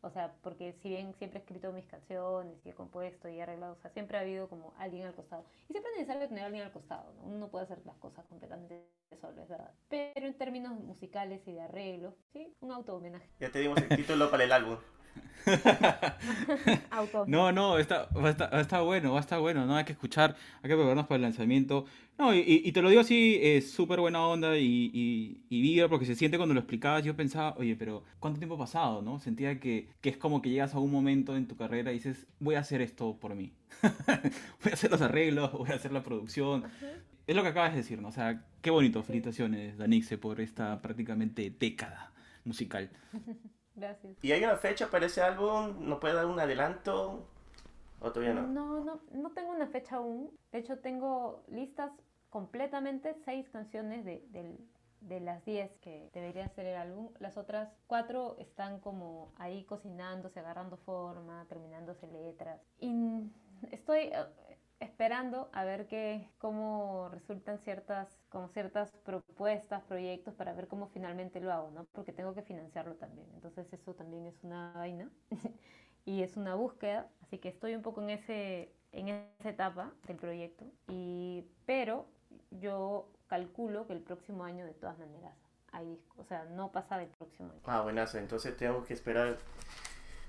O 0.03 0.09
sea, 0.09 0.33
porque 0.41 0.73
si 0.81 0.89
bien 0.89 1.13
siempre 1.13 1.39
he 1.39 1.41
escrito 1.41 1.71
mis 1.71 1.85
canciones 1.85 2.57
y 2.65 2.69
he 2.69 2.73
compuesto 2.73 3.29
y 3.29 3.37
he 3.37 3.43
arreglado, 3.43 3.73
o 3.73 3.77
sea, 3.77 3.91
siempre 3.91 4.17
ha 4.17 4.21
habido 4.21 4.49
como 4.49 4.73
alguien 4.77 5.05
al 5.05 5.13
costado. 5.13 5.45
Y 5.69 5.73
siempre 5.73 5.91
es 5.91 5.99
necesario 5.99 6.27
tener 6.27 6.43
alguien 6.43 6.63
al 6.63 6.71
costado, 6.71 7.13
¿no? 7.13 7.23
Uno 7.23 7.37
no 7.37 7.47
puede 7.49 7.65
hacer 7.65 7.79
las 7.85 7.97
cosas 7.97 8.25
completamente 8.25 8.89
solo, 9.19 9.43
es 9.43 9.47
verdad. 9.47 9.71
Pero 9.89 10.25
en 10.25 10.37
términos 10.37 10.73
musicales 10.79 11.47
y 11.47 11.53
de 11.53 11.61
arreglo, 11.61 12.15
sí, 12.33 12.55
un 12.61 12.71
auto 12.71 12.95
homenaje. 12.95 13.29
Ya 13.39 13.51
te 13.51 13.59
dimos 13.59 13.77
el 13.77 13.89
título 13.89 14.31
para 14.31 14.43
el 14.43 14.51
álbum. 14.51 14.77
no, 17.27 17.51
no, 17.51 17.77
está, 17.77 18.07
va, 18.15 18.27
a 18.27 18.31
estar, 18.31 18.53
va 18.53 18.57
a 18.57 18.61
estar 18.61 18.83
bueno, 18.83 19.13
va 19.13 19.17
a 19.19 19.21
estar 19.21 19.39
bueno, 19.39 19.65
¿no? 19.65 19.75
Hay 19.75 19.85
que 19.85 19.93
escuchar, 19.93 20.35
hay 20.61 20.69
que 20.69 20.75
prepararnos 20.75 21.07
para 21.07 21.17
el 21.17 21.21
lanzamiento. 21.23 21.85
No, 22.17 22.33
y, 22.33 22.43
y 22.63 22.71
te 22.71 22.81
lo 22.81 22.89
digo 22.89 23.01
así, 23.01 23.39
es 23.41 23.71
súper 23.71 23.99
buena 23.99 24.25
onda 24.25 24.57
y, 24.57 24.91
y, 24.93 25.43
y 25.49 25.61
vibra 25.61 25.89
porque 25.89 26.05
se 26.05 26.15
siente 26.15 26.37
cuando 26.37 26.53
lo 26.53 26.59
explicabas. 26.59 27.03
Yo 27.03 27.15
pensaba, 27.15 27.55
oye, 27.57 27.75
pero 27.75 28.03
¿cuánto 28.19 28.39
tiempo 28.39 28.55
ha 28.55 28.59
pasado, 28.59 29.01
no? 29.01 29.19
Sentía 29.19 29.59
que, 29.59 29.87
que 30.01 30.09
es 30.09 30.17
como 30.17 30.41
que 30.41 30.49
llegas 30.49 30.75
a 30.75 30.79
un 30.79 30.91
momento 30.91 31.35
en 31.35 31.47
tu 31.47 31.55
carrera 31.55 31.91
y 31.91 31.95
dices, 31.95 32.27
voy 32.39 32.55
a 32.55 32.59
hacer 32.59 32.81
esto 32.81 33.17
por 33.19 33.33
mí. 33.35 33.53
voy 33.81 34.71
a 34.71 34.73
hacer 34.73 34.91
los 34.91 35.01
arreglos, 35.01 35.51
voy 35.53 35.71
a 35.71 35.75
hacer 35.75 35.91
la 35.91 36.03
producción. 36.03 36.65
Es 37.25 37.35
lo 37.35 37.41
que 37.41 37.49
acabas 37.49 37.71
de 37.71 37.77
decir, 37.77 38.01
¿no? 38.01 38.09
O 38.09 38.11
sea, 38.11 38.45
qué 38.61 38.69
bonito. 38.69 39.01
Felicitaciones, 39.03 39.77
Danixe, 39.77 40.17
por 40.17 40.39
esta 40.41 40.81
prácticamente 40.81 41.55
década 41.57 42.11
musical. 42.45 42.89
Gracias. 43.75 44.17
¿Y 44.21 44.31
hay 44.31 44.43
una 44.43 44.57
fecha 44.57 44.89
para 44.89 45.05
ese 45.05 45.21
álbum? 45.21 45.75
¿No 45.87 45.99
puede 45.99 46.13
dar 46.13 46.25
un 46.25 46.39
adelanto? 46.39 47.25
¿O 47.99 48.11
todavía 48.11 48.33
no? 48.33 48.47
No, 48.47 48.83
no, 48.83 49.01
no 49.11 49.31
tengo 49.31 49.51
una 49.51 49.67
fecha 49.67 49.97
aún. 49.97 50.31
De 50.51 50.59
hecho, 50.59 50.79
tengo 50.79 51.43
listas 51.47 51.91
completamente 52.29 53.15
seis 53.25 53.47
canciones 53.49 54.03
de, 54.05 54.25
del- 54.29 54.57
de 55.01 55.19
las 55.19 55.43
diez 55.45 55.71
que 55.79 56.09
deberían 56.13 56.49
ser 56.53 56.65
el 56.67 56.77
álbum. 56.77 57.09
Las 57.19 57.37
otras 57.37 57.69
cuatro 57.87 58.35
están 58.39 58.79
como 58.79 59.31
ahí 59.37 59.63
cocinándose, 59.65 60.39
agarrando 60.39 60.77
forma, 60.77 61.45
terminándose 61.49 62.07
letras. 62.07 62.59
Y 62.79 62.93
estoy 63.71 64.11
esperando 64.81 65.49
a 65.53 65.63
ver 65.63 65.87
qué, 65.87 66.27
cómo 66.39 67.07
resultan 67.09 67.59
ciertas, 67.59 68.09
como 68.29 68.49
ciertas 68.49 68.91
propuestas, 69.03 69.83
proyectos 69.83 70.33
para 70.33 70.53
ver 70.53 70.67
cómo 70.67 70.87
finalmente 70.87 71.39
lo 71.39 71.53
hago, 71.53 71.71
¿no? 71.71 71.85
Porque 71.93 72.11
tengo 72.11 72.33
que 72.33 72.41
financiarlo 72.41 72.95
también. 72.95 73.27
Entonces 73.33 73.71
eso 73.71 73.93
también 73.93 74.25
es 74.27 74.43
una 74.43 74.73
vaina. 74.73 75.09
y 76.05 76.23
es 76.23 76.35
una 76.35 76.55
búsqueda, 76.55 77.07
así 77.21 77.37
que 77.37 77.49
estoy 77.49 77.75
un 77.75 77.81
poco 77.81 78.01
en 78.01 78.09
ese 78.09 78.73
en 78.91 79.07
esa 79.07 79.49
etapa 79.49 79.93
del 80.05 80.17
proyecto 80.17 80.65
y 80.89 81.45
pero 81.65 82.07
yo 82.49 83.07
calculo 83.27 83.87
que 83.87 83.93
el 83.93 84.01
próximo 84.01 84.43
año 84.43 84.65
de 84.65 84.73
todas 84.73 84.97
maneras 84.99 85.33
hay 85.71 85.87
disco, 85.87 86.21
o 86.21 86.25
sea, 86.25 86.43
no 86.45 86.71
pasa 86.71 86.97
del 86.97 87.07
próximo 87.07 87.51
año. 87.51 87.61
Ah, 87.65 87.81
buenazo. 87.81 88.17
Entonces 88.17 88.57
tengo 88.57 88.83
que 88.83 88.93
esperar 88.93 89.37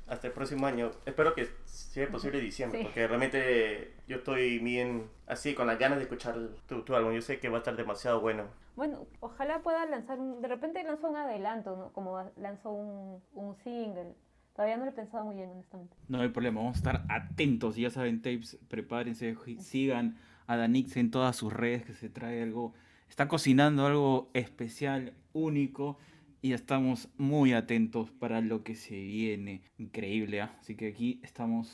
hasta 0.06 0.26
el 0.26 0.32
próximo 0.32 0.66
año. 0.66 0.90
Espero 1.06 1.34
que 1.34 1.48
sea 1.64 2.08
posible 2.08 2.40
diciembre, 2.40 2.80
Sí. 2.80 2.84
porque 2.84 3.06
realmente 3.06 3.94
yo 4.08 4.16
estoy 4.16 4.58
bien 4.58 5.04
así, 5.26 5.54
con 5.54 5.66
las 5.66 5.78
ganas 5.78 5.98
de 5.98 6.04
escuchar 6.04 6.36
tu, 6.66 6.82
tu 6.82 6.94
álbum. 6.94 7.12
Yo 7.12 7.22
sé 7.22 7.38
que 7.40 7.48
va 7.48 7.56
a 7.56 7.60
estar 7.60 7.76
demasiado 7.76 8.20
bueno. 8.20 8.44
Bueno, 8.76 9.06
ojalá 9.20 9.60
pueda 9.62 9.84
lanzar 9.86 10.18
un, 10.18 10.40
de 10.40 10.48
repente 10.48 10.82
lanzó 10.82 11.08
un 11.10 11.16
adelanto, 11.16 11.76
¿no? 11.76 11.92
Como 11.92 12.30
lanzó 12.36 12.70
un, 12.72 13.22
un 13.34 13.54
single. 13.62 14.14
Todavía 14.54 14.76
no 14.76 14.84
lo 14.84 14.90
he 14.90 14.94
pensado 14.94 15.24
muy 15.24 15.36
bien, 15.36 15.50
honestamente. 15.50 15.96
No 16.08 16.20
hay 16.20 16.28
problema, 16.28 16.60
vamos 16.60 16.76
a 16.76 16.78
estar 16.78 17.04
atentos. 17.08 17.76
Ya 17.76 17.90
saben, 17.90 18.20
tapes, 18.20 18.58
prepárense, 18.68 19.34
sigan 19.58 20.18
a 20.46 20.56
Danix 20.56 20.96
en 20.96 21.10
todas 21.10 21.36
sus 21.36 21.52
redes, 21.52 21.84
que 21.84 21.94
se 21.94 22.10
trae 22.10 22.42
algo, 22.42 22.74
está 23.08 23.28
cocinando 23.28 23.86
algo 23.86 24.30
especial, 24.34 25.14
único, 25.32 25.96
y 26.42 26.52
estamos 26.52 27.08
muy 27.16 27.52
atentos 27.52 28.10
para 28.10 28.40
lo 28.40 28.64
que 28.64 28.74
se 28.74 28.96
viene. 28.96 29.62
Increíble, 29.78 30.40
¿ah? 30.40 30.56
Así 30.60 30.74
que 30.74 30.88
aquí 30.88 31.20
estamos. 31.22 31.70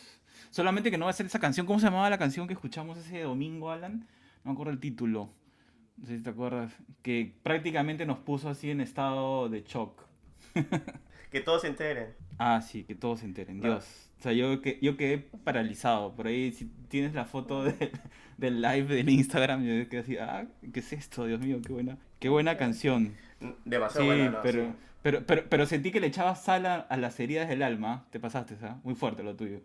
Solamente 0.50 0.90
que 0.90 0.98
no 0.98 1.07
va 1.07 1.11
a 1.11 1.14
ser 1.14 1.26
esa 1.26 1.40
canción. 1.40 1.66
¿Cómo 1.66 1.81
se 1.81 1.87
llamaba 1.87 2.11
la 2.11 2.18
canción 2.18 2.46
que 2.46 2.52
escuchamos 2.52 2.98
ese 2.98 3.22
domingo, 3.22 3.70
Alan? 3.70 4.07
No 4.44 4.50
me 4.50 4.52
acuerdo 4.52 4.72
el 4.72 4.78
título. 4.78 5.31
No 5.96 6.07
sé 6.07 6.18
si 6.18 6.22
te 6.22 6.31
acuerdas. 6.31 6.72
Que 7.02 7.35
prácticamente 7.42 8.04
nos 8.04 8.18
puso 8.18 8.50
así 8.50 8.70
en 8.70 8.83
estado 8.83 9.48
de 9.48 9.62
shock. 9.62 10.02
Que 11.31 11.41
todos 11.41 11.62
se 11.62 11.69
enteren. 11.69 12.14
Ah, 12.38 12.61
sí, 12.61 12.85
que 12.85 12.95
todos 12.95 13.21
se 13.21 13.27
enteren. 13.27 13.61
Dios. 13.61 14.11
O 14.19 14.23
sea, 14.23 14.33
yo, 14.33 14.61
que, 14.62 14.79
yo 14.83 14.97
quedé 14.97 15.19
paralizado. 15.19 16.14
Por 16.14 16.27
ahí, 16.27 16.53
si 16.53 16.67
tienes 16.88 17.14
la 17.14 17.25
foto 17.25 17.64
de- 17.64 17.91
del 18.38 18.61
live 18.62 18.95
del 18.95 19.09
Instagram, 19.09 19.64
yo 19.64 19.88
quedé 19.88 20.01
así, 20.01 20.17
ah, 20.19 20.47
¿qué 20.73 20.81
es 20.81 20.93
esto? 20.93 21.27
Dios 21.27 21.41
mío, 21.41 21.61
qué 21.64 21.73
buena, 21.73 21.99
qué 22.19 22.29
buena 22.29 22.57
canción. 22.57 23.14
Demasiado 23.64 24.03
Sí, 24.03 24.07
buena, 24.19 24.31
¿no? 24.31 24.43
pero, 24.43 24.64
Sí. 24.67 24.73
pero, 25.03 25.27
pero, 25.27 25.43
pero 25.49 25.67
sentí 25.67 25.91
que 25.93 26.01
le 26.01 26.09
echabas 26.09 26.43
sal 26.43 26.67
a, 26.67 26.77
a 26.77 26.97
las 26.97 27.19
heridas 27.21 27.49
del 27.49 27.62
alma. 27.62 28.07
Te 28.11 28.19
pasaste, 28.19 28.57
¿sabes? 28.57 28.83
Muy 28.85 28.95
fuerte 28.95 29.23
lo 29.23 29.37
tuyo. 29.37 29.61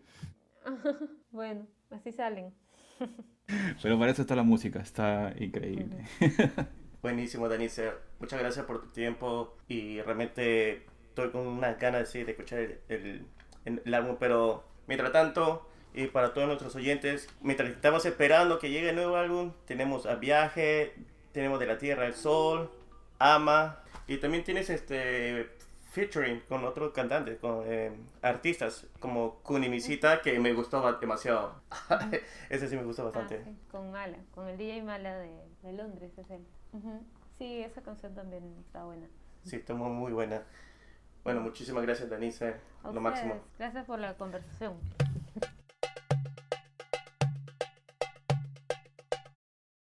Bueno, 1.32 1.66
así 1.90 2.12
salen. 2.12 2.54
Pero 3.82 3.98
para 4.00 4.12
eso 4.12 4.22
está 4.22 4.36
la 4.36 4.44
música, 4.44 4.80
está 4.80 5.34
increíble. 5.40 5.98
Buenísimo, 7.02 7.50
Danice. 7.50 7.92
Muchas 8.20 8.40
gracias 8.40 8.66
por 8.66 8.82
tu 8.82 8.88
tiempo 8.90 9.58
y 9.68 10.00
realmente 10.02 10.86
estoy 11.14 11.30
con 11.30 11.46
unas 11.46 11.78
ganas 11.80 12.10
sí, 12.10 12.24
de 12.24 12.32
escuchar 12.32 12.60
el, 12.60 12.80
el- 12.90 13.26
el 13.86 13.94
álbum, 13.94 14.18
pero 14.20 14.64
mientras 14.88 15.12
tanto, 15.12 15.70
y 15.94 16.08
para 16.08 16.34
todos 16.34 16.48
nuestros 16.48 16.76
oyentes, 16.76 17.30
mientras 17.42 17.70
estamos 17.70 18.04
esperando 18.08 18.58
que 18.58 18.72
llegue 18.72 18.90
el 18.90 18.96
nuevo 18.96 19.16
álbum, 19.16 19.54
tenemos 19.66 20.08
A 20.08 20.16
Viaje, 20.16 20.94
tenemos 21.32 21.60
De 21.60 21.68
la 21.68 21.78
Tierra 21.78 22.06
al 22.08 22.16
Sol, 22.16 22.72
Ama, 23.20 23.80
y 24.08 24.18
también 24.18 24.44
tienes 24.44 24.70
este 24.72 25.50
featuring 25.92 26.40
con 26.50 26.66
otros 26.66 26.92
cantantes, 26.94 27.38
con 27.40 27.64
eh, 27.68 27.92
artistas 28.24 28.88
como 29.00 29.36
Kunimishita, 29.44 30.22
que 30.24 30.40
me 30.40 30.52
gustó 30.54 30.92
demasiado. 31.00 31.62
Ese 32.50 32.68
sí 32.68 32.76
me 32.76 32.84
gustó 32.84 33.04
Ah, 33.04 33.06
bastante. 33.06 33.44
sí, 33.44 33.56
con 33.72 33.92
Mala, 33.92 34.18
con 34.34 34.48
el 34.50 34.58
DJ 34.58 34.82
Mala 34.82 35.16
de, 35.20 35.32
de 35.62 35.74
Londres, 35.74 36.12
es 36.18 36.30
él. 36.32 36.44
Ujú. 36.74 37.04
Sí, 37.38 37.60
esa 37.62 37.82
canción 37.84 38.14
también 38.16 38.44
está 38.66 38.84
buena. 38.84 39.06
Sí, 39.44 39.58
estuvo 39.58 39.88
muy 39.90 40.12
buena. 40.12 40.42
Bueno, 41.24 41.42
muchísimas 41.42 41.84
gracias, 41.84 42.10
Danice. 42.10 42.56
A 42.84 42.92
Lo 42.92 43.00
máximo. 43.00 43.40
Gracias 43.58 43.86
por 43.86 44.00
la 44.00 44.16
conversación. 44.16 44.74